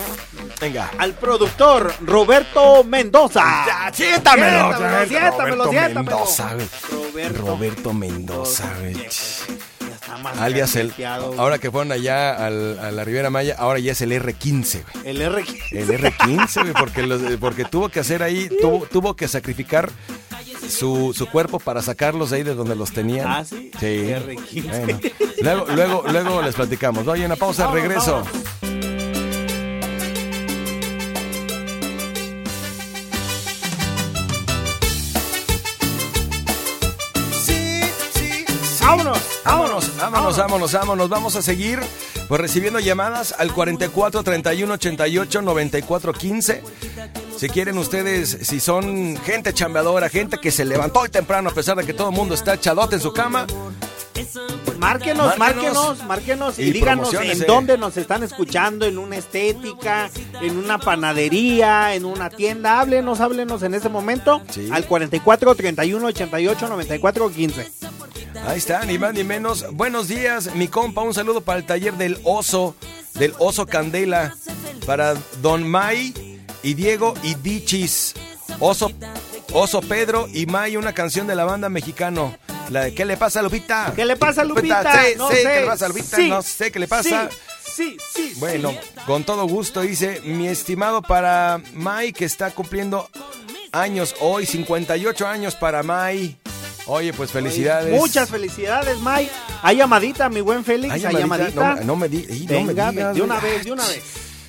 Venga. 0.60 0.90
Al 0.98 1.14
productor 1.14 1.92
Roberto 2.04 2.82
Mendoza. 2.84 3.64
Ya, 3.66 3.92
siéntamelo. 3.92 4.68
Siéntamelo, 4.76 5.06
siéntamelo, 5.08 5.64
Roberto 5.64 5.70
siéntamelo. 5.70 6.02
Mendoza, 6.16 6.54
güey. 6.54 6.66
Roberto. 6.90 7.42
Roberto 7.46 7.92
Mendoza, 7.92 8.74
güey. 8.80 8.94
Ya 8.94 9.02
está 9.94 10.16
más 10.18 10.36
Alias 10.38 10.74
el. 10.76 10.92
Ahora 11.38 11.58
que 11.58 11.70
fueron 11.70 11.92
allá 11.92 12.44
al- 12.44 12.78
a 12.80 12.90
la 12.90 13.04
Riviera 13.04 13.30
Maya, 13.30 13.54
ahora 13.58 13.78
ya 13.78 13.92
es 13.92 14.00
el 14.00 14.10
R15, 14.12 14.82
güey. 14.92 15.08
El 15.08 15.20
R. 15.22 15.44
El 15.70 15.88
R15, 15.88 16.60
güey, 16.62 16.72
porque, 16.74 17.02
los- 17.06 17.22
porque 17.38 17.64
tuvo 17.64 17.88
que 17.88 18.00
hacer 18.00 18.22
ahí, 18.24 18.48
tuvo, 18.60 18.84
tuvo 18.90 19.14
que 19.14 19.28
sacrificar 19.28 19.90
su, 20.68 21.14
su 21.16 21.26
cuerpo 21.30 21.60
para 21.60 21.82
sacarlos 21.82 22.30
de 22.30 22.38
ahí 22.38 22.42
de 22.42 22.54
donde 22.54 22.74
los 22.74 22.92
tenían. 22.92 23.26
Ah, 23.28 23.44
¿sí? 23.44 23.70
Sí. 23.78 23.86
R15. 23.86 25.12
Bueno, 25.40 25.64
luego, 25.68 25.72
luego, 25.72 26.04
luego 26.10 26.42
les 26.42 26.54
platicamos. 26.56 27.06
Oye, 27.06 27.24
una 27.24 27.36
pausa, 27.36 27.66
Vámonos, 27.66 27.82
regreso. 27.84 28.24
Vámonos, 39.48 39.96
vámonos, 39.96 40.36
vámonos, 40.36 40.72
vámonos. 40.72 41.08
Vamos 41.08 41.36
a 41.36 41.40
seguir 41.42 41.80
pues 42.28 42.38
recibiendo 42.38 42.80
llamadas 42.80 43.34
al 43.38 43.50
44 43.54 44.22
31 44.22 44.74
88 44.74 45.40
94 45.42 46.12
15. 46.12 46.62
Si 47.38 47.48
quieren 47.48 47.78
ustedes, 47.78 48.38
si 48.42 48.60
son 48.60 49.16
gente 49.24 49.54
chambeadora, 49.54 50.10
gente 50.10 50.36
que 50.36 50.50
se 50.50 50.66
levantó 50.66 51.00
hoy 51.00 51.08
temprano 51.08 51.48
a 51.48 51.54
pesar 51.54 51.78
de 51.78 51.86
que 51.86 51.94
todo 51.94 52.10
el 52.10 52.14
mundo 52.14 52.34
está 52.34 52.54
echadote 52.54 52.96
en 52.96 53.00
su 53.00 53.14
cama, 53.14 53.46
Márquenos, 54.78 55.38
Márquenos. 55.38 55.38
márquenos, 55.38 56.04
márquenos 56.04 56.58
y, 56.58 56.62
Y 56.62 56.72
díganos 56.72 57.14
en 57.14 57.42
eh. 57.42 57.44
dónde 57.46 57.78
nos 57.78 57.96
están 57.96 58.22
escuchando, 58.22 58.84
en 58.84 58.98
una 58.98 59.16
estética, 59.16 60.10
en 60.40 60.58
una 60.58 60.78
panadería, 60.78 61.94
en 61.94 62.04
una 62.04 62.28
tienda. 62.28 62.80
Háblenos, 62.80 63.20
háblenos 63.20 63.62
en 63.62 63.74
este 63.74 63.88
momento 63.88 64.42
al 64.70 64.86
44 64.86 65.54
31 65.54 66.06
88 66.06 66.68
94 66.68 67.30
15. 67.30 67.77
Ahí 68.46 68.58
está, 68.58 68.84
ni 68.84 68.98
más 68.98 69.14
ni 69.14 69.24
menos. 69.24 69.66
Buenos 69.72 70.08
días, 70.08 70.54
mi 70.54 70.68
compa. 70.68 71.02
Un 71.02 71.14
saludo 71.14 71.40
para 71.42 71.58
el 71.58 71.66
taller 71.66 71.94
del 71.94 72.18
oso, 72.24 72.74
del 73.14 73.34
oso 73.38 73.66
Candela. 73.66 74.34
Para 74.86 75.14
Don 75.42 75.68
May 75.68 76.40
y 76.62 76.74
Diego 76.74 77.14
y 77.22 77.34
Dichis. 77.34 78.14
Oso, 78.60 78.90
oso 79.52 79.80
Pedro 79.82 80.28
y 80.32 80.46
May, 80.46 80.76
una 80.76 80.94
canción 80.94 81.26
de 81.26 81.34
la 81.34 81.44
banda 81.44 81.68
mexicano. 81.68 82.36
La 82.70 82.84
de 82.84 82.94
¿Qué 82.94 83.04
le 83.04 83.16
pasa 83.16 83.40
a 83.40 83.42
Lupita? 83.42 83.92
¿Qué 83.94 84.04
le 84.04 84.16
pasa 84.16 84.42
a 84.42 84.44
Lupita? 84.44 85.04
Sí, 85.04 85.14
No 85.16 85.28
sí, 85.30 85.36
sé. 85.36 85.42
¿qué 85.42 85.60
le 85.60 85.66
pasa 85.66 85.84
a 85.84 85.88
Lupita? 85.88 86.16
Sí. 86.16 86.28
No 86.28 86.42
sé 86.42 86.72
qué 86.72 86.78
le 86.78 86.88
pasa. 86.88 87.28
Sí, 87.64 87.96
sí, 87.96 87.98
sí. 88.14 88.32
Bueno, 88.36 88.74
con 89.06 89.24
todo 89.24 89.46
gusto 89.46 89.80
dice 89.82 90.20
mi 90.24 90.48
estimado 90.48 91.00
para 91.02 91.60
May 91.74 92.12
que 92.12 92.24
está 92.24 92.50
cumpliendo 92.50 93.08
años 93.72 94.14
hoy, 94.20 94.44
58 94.46 95.26
años 95.26 95.54
para 95.54 95.82
May. 95.82 96.36
Oye, 96.88 97.12
pues 97.12 97.30
felicidades. 97.30 97.94
Muchas 98.00 98.28
felicidades, 98.30 98.98
Mike. 99.00 99.30
Hay 99.62 99.76
llamadita, 99.76 100.28
mi 100.28 100.40
buen 100.40 100.64
Félix. 100.64 100.92
Hay 100.94 101.00
llamadita. 101.00 101.74
No, 101.76 101.84
no 101.84 101.96
me 101.96 102.08
di- 102.08 102.26
ey, 102.28 102.46
no 102.48 102.62
me 102.62 102.72
digas, 102.72 103.14
de 103.14 103.22
una 103.22 103.38
vez, 103.40 103.64
de 103.64 103.72
una 103.72 103.86
vez. 103.86 104.02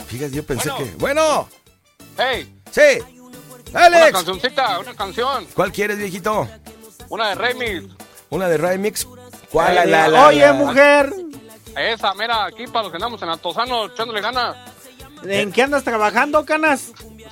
Fíjate, 0.07 0.31
yo 0.35 0.45
pensé 0.45 0.69
Bueno. 0.69 0.85
que. 0.85 0.95
¡Bueno! 0.97 1.49
Hey, 2.17 2.59
¡Sí! 2.71 2.81
una 3.71 3.85
¡Alex! 3.85 4.11
cancioncita, 4.13 4.79
una 4.79 4.93
canción. 4.95 5.45
¿Cuál 5.53 5.71
quieres, 5.71 5.97
viejito? 5.97 6.47
Una 7.09 7.29
de 7.29 7.35
Remix. 7.35 7.93
¿Una 8.29 8.47
de 8.47 8.57
Remix? 8.57 9.05
¿Cuál? 9.51 9.77
Eh, 9.77 9.85
La, 9.87 10.07
la, 10.07 10.27
Oye, 10.27 10.39
la. 10.45 10.53
mujer, 10.53 11.13
Esa, 11.75 12.13
mira, 12.15 12.45
aquí 12.45 12.65
para 12.67 12.83
los 12.83 12.91
que 12.91 12.97
andamos 12.97 13.21
en 13.21 13.29
Altozano 13.29 13.85
echándole 13.87 14.21
ganas. 14.21 14.55
¿en 15.23 15.51
qué 15.51 15.63
andas 15.63 15.83
trabajando, 15.83 16.45
Canas? 16.45 16.91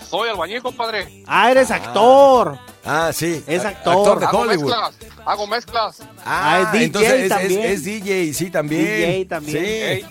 Soy 0.09 0.27
albañil, 0.29 0.61
compadre. 0.61 1.23
Ah, 1.25 1.49
eres 1.51 1.71
actor. 1.71 2.57
Ah, 2.59 2.65
sí. 3.13 3.43
Es 3.47 3.65
actor. 3.65 3.93
Actor 3.97 4.19
de 4.19 4.25
hago 4.25 4.39
Hollywood. 4.39 4.65
mezclas, 4.71 4.95
hago 5.25 5.47
mezclas. 5.47 5.99
Ah, 6.25 6.55
Ah, 6.55 6.61
es 6.61 6.71
DJ 6.71 6.83
entonces 6.85 7.11
es, 7.13 7.21
es- 7.23 7.29
también. 7.29 7.61
es 7.65 7.83
DJ, 7.83 8.33
sí, 8.33 8.49
también. 8.51 8.85
DJ 8.85 9.25
también. 9.25 9.99
Sí. 10.01 10.05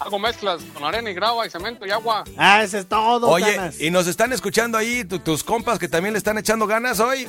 Hago 0.00 0.18
mezclas 0.18 0.60
con 0.74 0.84
arena 0.84 1.10
y 1.10 1.14
grava 1.14 1.46
y 1.46 1.50
cemento 1.50 1.86
y 1.86 1.90
agua. 1.90 2.24
Ah, 2.36 2.62
eso 2.64 2.78
es 2.78 2.86
todo, 2.88 3.28
Oye, 3.28 3.56
y 3.78 3.90
nos 3.90 4.06
están 4.08 4.32
escuchando 4.32 4.76
ahí 4.76 5.04
tu- 5.04 5.20
tus 5.20 5.44
compas 5.44 5.78
que 5.78 5.86
también 5.88 6.12
le 6.14 6.18
están 6.18 6.36
echando 6.38 6.66
ganas 6.66 6.98
hoy. 6.98 7.28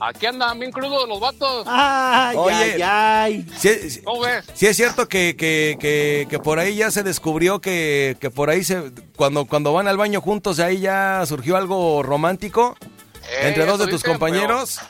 Aquí 0.00 0.26
andan 0.26 0.58
bien 0.58 0.72
crudos 0.72 1.08
los 1.08 1.20
vatos. 1.20 1.64
Ay, 1.68 2.36
Oye. 2.36 2.54
ay, 2.54 2.82
ay. 2.82 3.46
Sí, 3.58 4.00
¿Cómo 4.02 4.22
ves? 4.22 4.44
sí 4.54 4.66
es 4.66 4.76
cierto 4.76 5.06
que, 5.08 5.36
que, 5.36 5.76
que, 5.78 6.26
que 6.28 6.38
por 6.38 6.58
ahí 6.58 6.76
ya 6.76 6.90
se 6.90 7.02
descubrió 7.02 7.60
que, 7.60 8.16
que 8.20 8.30
por 8.30 8.50
ahí 8.50 8.64
se 8.64 8.90
cuando, 9.16 9.44
cuando 9.46 9.72
van 9.72 9.86
al 9.86 9.96
baño 9.96 10.20
juntos 10.20 10.58
ahí 10.58 10.80
ya 10.80 11.22
surgió 11.26 11.56
algo 11.56 12.02
romántico 12.02 12.76
entre 13.42 13.66
dos 13.66 13.78
de 13.78 13.86
tus 13.86 14.02
dicen, 14.02 14.12
compañeros. 14.12 14.80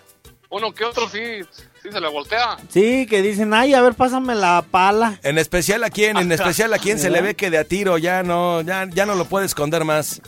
Uno 0.51 0.72
que 0.72 0.85
otro 0.85 1.09
sí, 1.09 1.41
sí 1.82 1.91
se 1.91 2.01
le 2.01 2.09
voltea. 2.09 2.57
Sí, 2.68 3.07
que 3.07 3.22
dicen, 3.22 3.53
ay, 3.55 3.74
a 3.74 3.82
ver, 3.82 3.95
pásame 3.95 4.35
la 4.35 4.64
pala. 4.70 5.18
En 5.22 5.39
especial 5.39 5.82
a 5.85 5.91
quién, 5.91 6.16
en 6.16 6.30
especial 6.32 6.72
a 6.72 6.78
quién 6.78 6.99
se 6.99 7.11
le 7.11 7.20
ve 7.20 7.35
que 7.35 7.51
de 7.51 7.59
a 7.59 7.64
tiro 7.64 7.99
ya 7.99 8.22
no, 8.22 8.61
ya, 8.61 8.89
ya 8.89 9.05
no 9.05 9.14
lo 9.14 9.24
puede 9.24 9.47
esconder 9.47 9.85
más. 9.85 10.20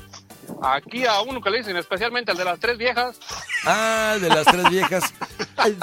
Aquí 0.63 1.05
a 1.07 1.21
uno 1.23 1.41
que 1.41 1.51
le 1.51 1.59
dicen, 1.59 1.77
especialmente 1.77 2.33
el 2.33 2.39
de 2.39 2.45
las 2.45 2.59
tres 2.59 2.79
viejas. 2.79 3.17
Ah, 3.65 4.13
el 4.17 4.23
de 4.23 4.29
las 4.29 4.45
tres 4.47 4.69
viejas. 4.71 5.15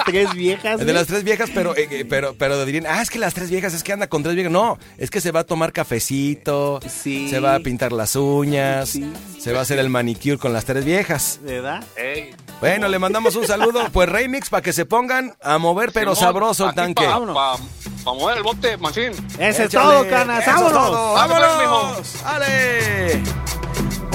Tres 0.06 0.32
viejas. 0.32 0.80
El 0.80 0.86
de 0.86 0.92
las 0.94 1.06
tres 1.06 1.24
viejas, 1.24 1.50
pero, 1.52 1.76
eh, 1.76 1.86
eh, 1.90 2.04
pero, 2.08 2.34
pero 2.38 2.64
dirían, 2.64 2.86
ah, 2.88 3.02
es 3.02 3.10
que 3.10 3.18
las 3.18 3.34
tres 3.34 3.50
viejas, 3.50 3.74
es 3.74 3.82
que 3.82 3.92
anda 3.92 4.06
con 4.06 4.22
tres 4.22 4.34
viejas. 4.34 4.50
No, 4.50 4.78
es 4.96 5.10
que 5.10 5.20
se 5.20 5.30
va 5.30 5.40
a 5.40 5.44
tomar 5.44 5.72
cafecito, 5.72 6.80
Sí. 6.88 7.28
se 7.28 7.38
va 7.38 7.54
a 7.56 7.60
pintar 7.60 7.92
las 7.92 8.16
uñas, 8.16 8.88
Sí. 8.90 9.12
se 9.38 9.52
va 9.52 9.58
a 9.58 9.62
hacer 9.62 9.78
el 9.78 9.90
manicure 9.90 10.38
con 10.38 10.54
las 10.54 10.64
tres 10.64 10.84
viejas. 10.86 11.38
¿Verdad? 11.42 11.84
Ey, 11.96 12.34
Bueno, 12.60 12.88
le 12.88 12.98
mandamos 12.98 13.36
un 13.36 13.46
saludo, 13.46 13.84
pues 13.92 14.08
remix 14.08 14.48
para 14.48 14.62
que 14.62 14.72
se 14.72 14.86
pongan 14.86 15.34
a 15.42 15.58
mover, 15.58 15.90
pero 15.92 16.14
Simón, 16.14 16.28
sabroso 16.32 16.68
el 16.70 16.74
tanque. 16.74 17.04
Pa, 17.04 17.10
Vámonos. 17.10 17.34
pa- 17.36 17.56
pa 18.04 18.12
mover 18.14 18.36
el 18.38 18.42
bote, 18.42 18.76
machín. 18.78 19.12
Ese 19.38 19.64
es 19.64 19.70
todo, 19.70 20.08
Canas. 20.08 20.46
¡Vámonos! 20.46 20.72
todo, 20.72 21.14
Dale, 21.14 21.34
pues, 21.34 21.58
¡Vámonos! 21.68 22.24
¡Ale! 22.24 23.22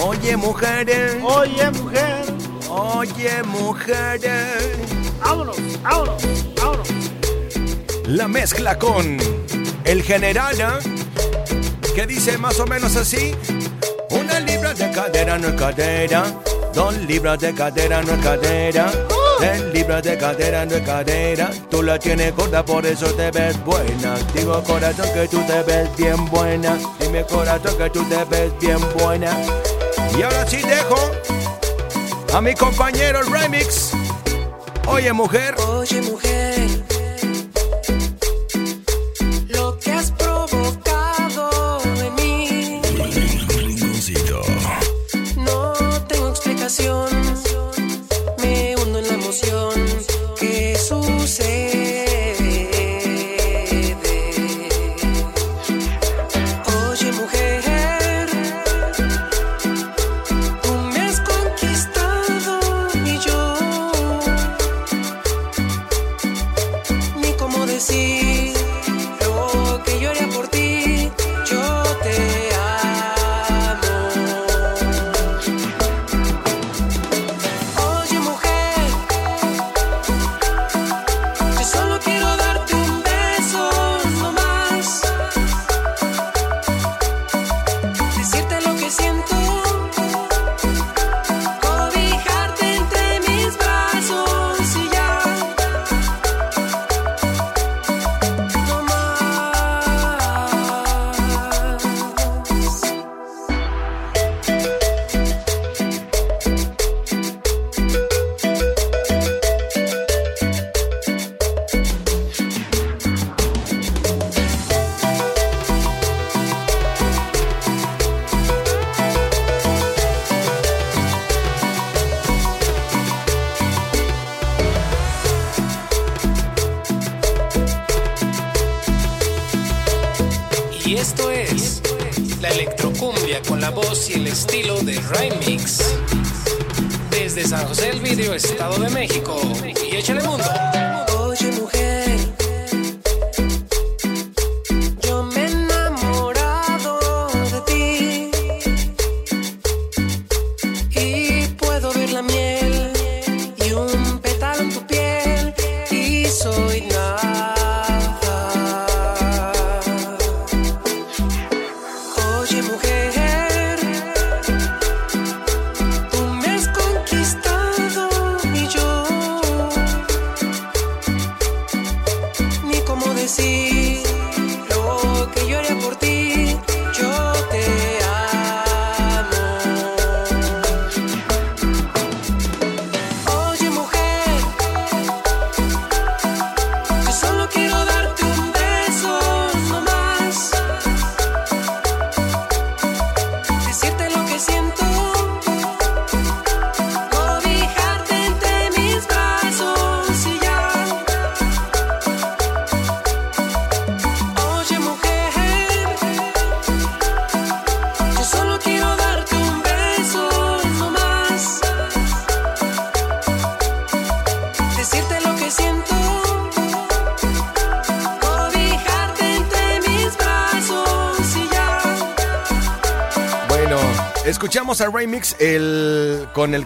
Oye, 0.02 0.38
mujeres, 0.38 1.18
Oye, 1.24 1.70
mujer. 1.72 2.26
oye, 2.70 3.44
mujeres. 3.44 4.78
Vámonos, 5.20 5.58
vámonos, 5.84 6.24
vámonos. 6.56 6.88
La 8.06 8.28
mezcla 8.28 8.80
con 8.80 9.18
el 9.84 10.04
general, 10.04 10.56
¿eh? 10.60 11.94
que 11.94 12.08
dice 12.08 12.38
más 12.38 12.60
o 12.60 12.66
menos 12.66 12.96
así. 12.96 13.36
Una 14.10 14.40
libra 14.40 14.74
de 14.74 14.90
cadera 14.92 15.38
no 15.38 15.50
es 15.50 15.54
cadera. 15.56 16.24
Dos 16.74 16.96
libras 17.00 17.40
de 17.40 17.54
cadera 17.54 18.02
no 18.02 18.14
es 18.14 18.24
cadera. 18.24 18.92
Tres 19.40 19.62
libras 19.74 20.04
de 20.04 20.18
cadera 20.18 20.66
no 20.66 20.76
es 20.76 20.82
cadera. 20.82 21.50
Tú 21.70 21.84
la 21.84 22.00
tienes 22.00 22.36
gorda, 22.36 22.64
por 22.64 22.86
eso 22.86 23.08
te 23.14 23.32
ves 23.32 23.64
buena. 23.66 24.16
Digo 24.34 24.64
corazón 24.64 25.08
que 25.14 25.28
tú 25.28 25.42
te 25.46 25.62
ves 25.64 25.90
bien 25.98 26.26
buena. 26.28 26.78
Dime 27.00 27.24
corazón 27.26 27.78
que 27.78 27.90
tú 27.90 28.04
te 28.06 28.24
ves 28.26 28.52
bien 28.60 28.80
buena. 28.98 29.32
Y 30.18 30.22
ahora 30.24 30.48
sí 30.48 30.58
dejo 30.58 30.96
a 32.34 32.42
mi 32.42 32.54
compañero 32.54 33.20
el 33.20 33.32
remix. 33.32 33.92
Oye 34.88 35.14
mujer. 35.14 35.56
Oye 35.68 36.02
mujer, 36.02 36.49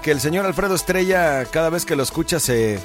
con 0.04 0.12
el 0.12 0.12
que 0.12 0.12
el 0.12 0.20
señor 0.20 0.46
Alfredo 0.46 0.76
Estrella 0.76 1.46
cada 1.46 1.70
vez 1.70 1.86
que 1.86 1.96
lo 1.96 2.04
escucha 2.04 2.40
se 2.40 2.80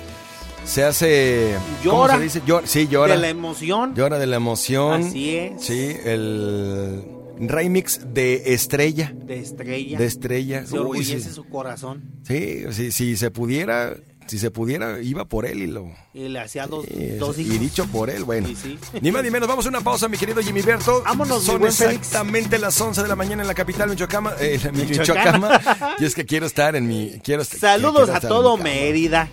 se 0.65 0.85
hace 0.85 1.55
¿cómo 1.85 2.03
Llora. 2.07 2.17
se 2.17 2.23
dice? 2.23 2.43
Llora- 2.47 2.67
sí, 2.67 2.89
llora. 2.89 3.15
De 3.15 3.21
la 3.21 3.29
emoción. 3.29 3.95
Llora 3.95 4.19
de 4.19 4.27
la 4.27 4.37
emoción. 4.37 5.03
Así 5.03 5.37
es. 5.37 5.63
Sí, 5.65 5.97
el 6.05 7.05
remix 7.41 8.01
de 8.13 8.53
Estrella. 8.55 9.13
De 9.15 9.39
estrella. 9.39 9.99
De 9.99 10.05
Estrella. 10.07 10.67
Se 10.67 10.75
Uy, 10.75 10.81
orgullece 10.81 11.21
sí. 11.21 11.31
su 11.35 11.45
corazón. 11.49 12.03
Sí, 12.27 12.65
si, 12.73 12.93
si 12.93 13.17
se 13.17 13.31
pudiera, 13.31 13.97
si 14.29 14.39
se 14.39 14.51
pudiera, 14.51 15.01
iba 15.01 15.25
por 15.25 15.45
él 15.47 15.63
y 15.63 15.67
lo. 15.67 15.91
Y 16.15 16.29
le 16.29 16.39
hacía 16.41 16.67
dos, 16.67 16.87
y- 16.89 17.17
dos 17.17 17.37
y 17.39 17.43
hijos. 17.43 17.61
dicho 17.61 17.87
por 17.87 18.11
él, 18.11 18.25
bueno. 18.25 18.47
Sí, 18.49 18.55
sí. 18.63 18.79
Ni 19.01 19.11
más 19.11 19.23
ni 19.25 19.31
menos, 19.31 19.49
vamos 19.49 19.67
a 19.67 19.69
una 19.71 19.81
pausa, 19.81 20.07
mi 20.09 20.17
querido 20.19 20.41
Jimmy 20.43 20.63
Berto. 20.63 21.03
Vámonos, 21.05 21.43
Son 21.43 21.59
Félix. 21.61 21.81
exactamente 21.81 22.59
las 22.59 22.81
11 22.81 23.03
de 23.03 23.09
la 23.09 23.17
mañana 23.17 23.43
en 23.43 23.49
la 23.49 23.55
capital 23.55 23.89
Michoacama. 23.91 24.35
Eh. 24.39 24.61
Michoacama. 24.73 25.61
y 25.99 26.05
es 26.05 26.15
que 26.15 26.25
quiero 26.25 26.47
estar 26.47 26.77
en 26.77 26.87
mi. 26.87 27.19
Quiero, 27.25 27.43
Saludos 27.45 28.05
quiero 28.11 28.17
a 28.17 28.21
todo. 28.21 28.57
Mérida. 28.57 29.29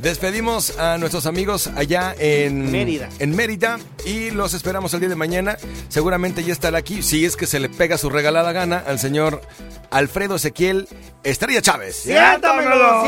Despedimos 0.00 0.78
a 0.78 0.96
nuestros 0.98 1.26
amigos 1.26 1.68
allá 1.76 2.14
en 2.18 2.70
Mérida. 2.70 3.08
En 3.18 3.34
Mérida 3.34 3.78
y 4.04 4.30
los 4.30 4.54
esperamos 4.54 4.94
el 4.94 5.00
día 5.00 5.08
de 5.08 5.16
mañana. 5.16 5.56
Seguramente 5.88 6.44
ya 6.44 6.52
estará 6.52 6.78
aquí, 6.78 7.02
si 7.02 7.24
es 7.24 7.36
que 7.36 7.46
se 7.46 7.58
le 7.58 7.68
pega 7.68 7.98
su 7.98 8.08
regalada 8.08 8.52
gana 8.52 8.82
al 8.86 8.98
señor 8.98 9.42
Alfredo 9.90 10.36
Ezequiel 10.36 10.88
Estrella 11.24 11.60
Chávez. 11.62 11.96
Siéntamelo, 11.96 13.04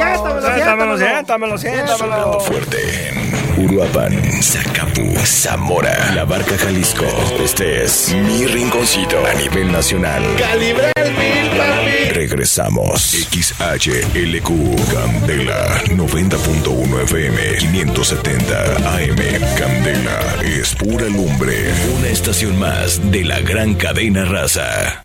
siéntamelo, 0.99 1.59
siéntamelo. 1.59 2.41
Fuerte 2.41 3.29
Uruapan, 3.61 4.12
Zacapu, 4.42 5.14
Zamora, 5.24 6.14
La 6.14 6.24
Barca, 6.24 6.56
Jalisco. 6.56 7.04
Este 7.44 7.84
es 7.84 8.14
mi 8.14 8.46
rinconcito 8.46 9.18
a 9.26 9.34
nivel 9.34 9.70
nacional. 9.70 10.22
Mil, 10.58 11.50
papi. 11.50 12.11
Regresamos. 12.12 13.02
XHLQ 13.30 14.48
Candela 14.92 15.82
90.1 15.88 17.02
FM 17.02 17.56
570 17.58 18.76
AM 18.96 19.16
Candela 19.58 20.20
es 20.42 20.74
pura 20.74 21.06
lumbre. 21.06 21.72
Una 21.98 22.08
estación 22.08 22.58
más 22.58 23.11
de 23.11 23.24
la 23.24 23.40
gran 23.40 23.74
cadena 23.74 24.24
raza. 24.24 25.04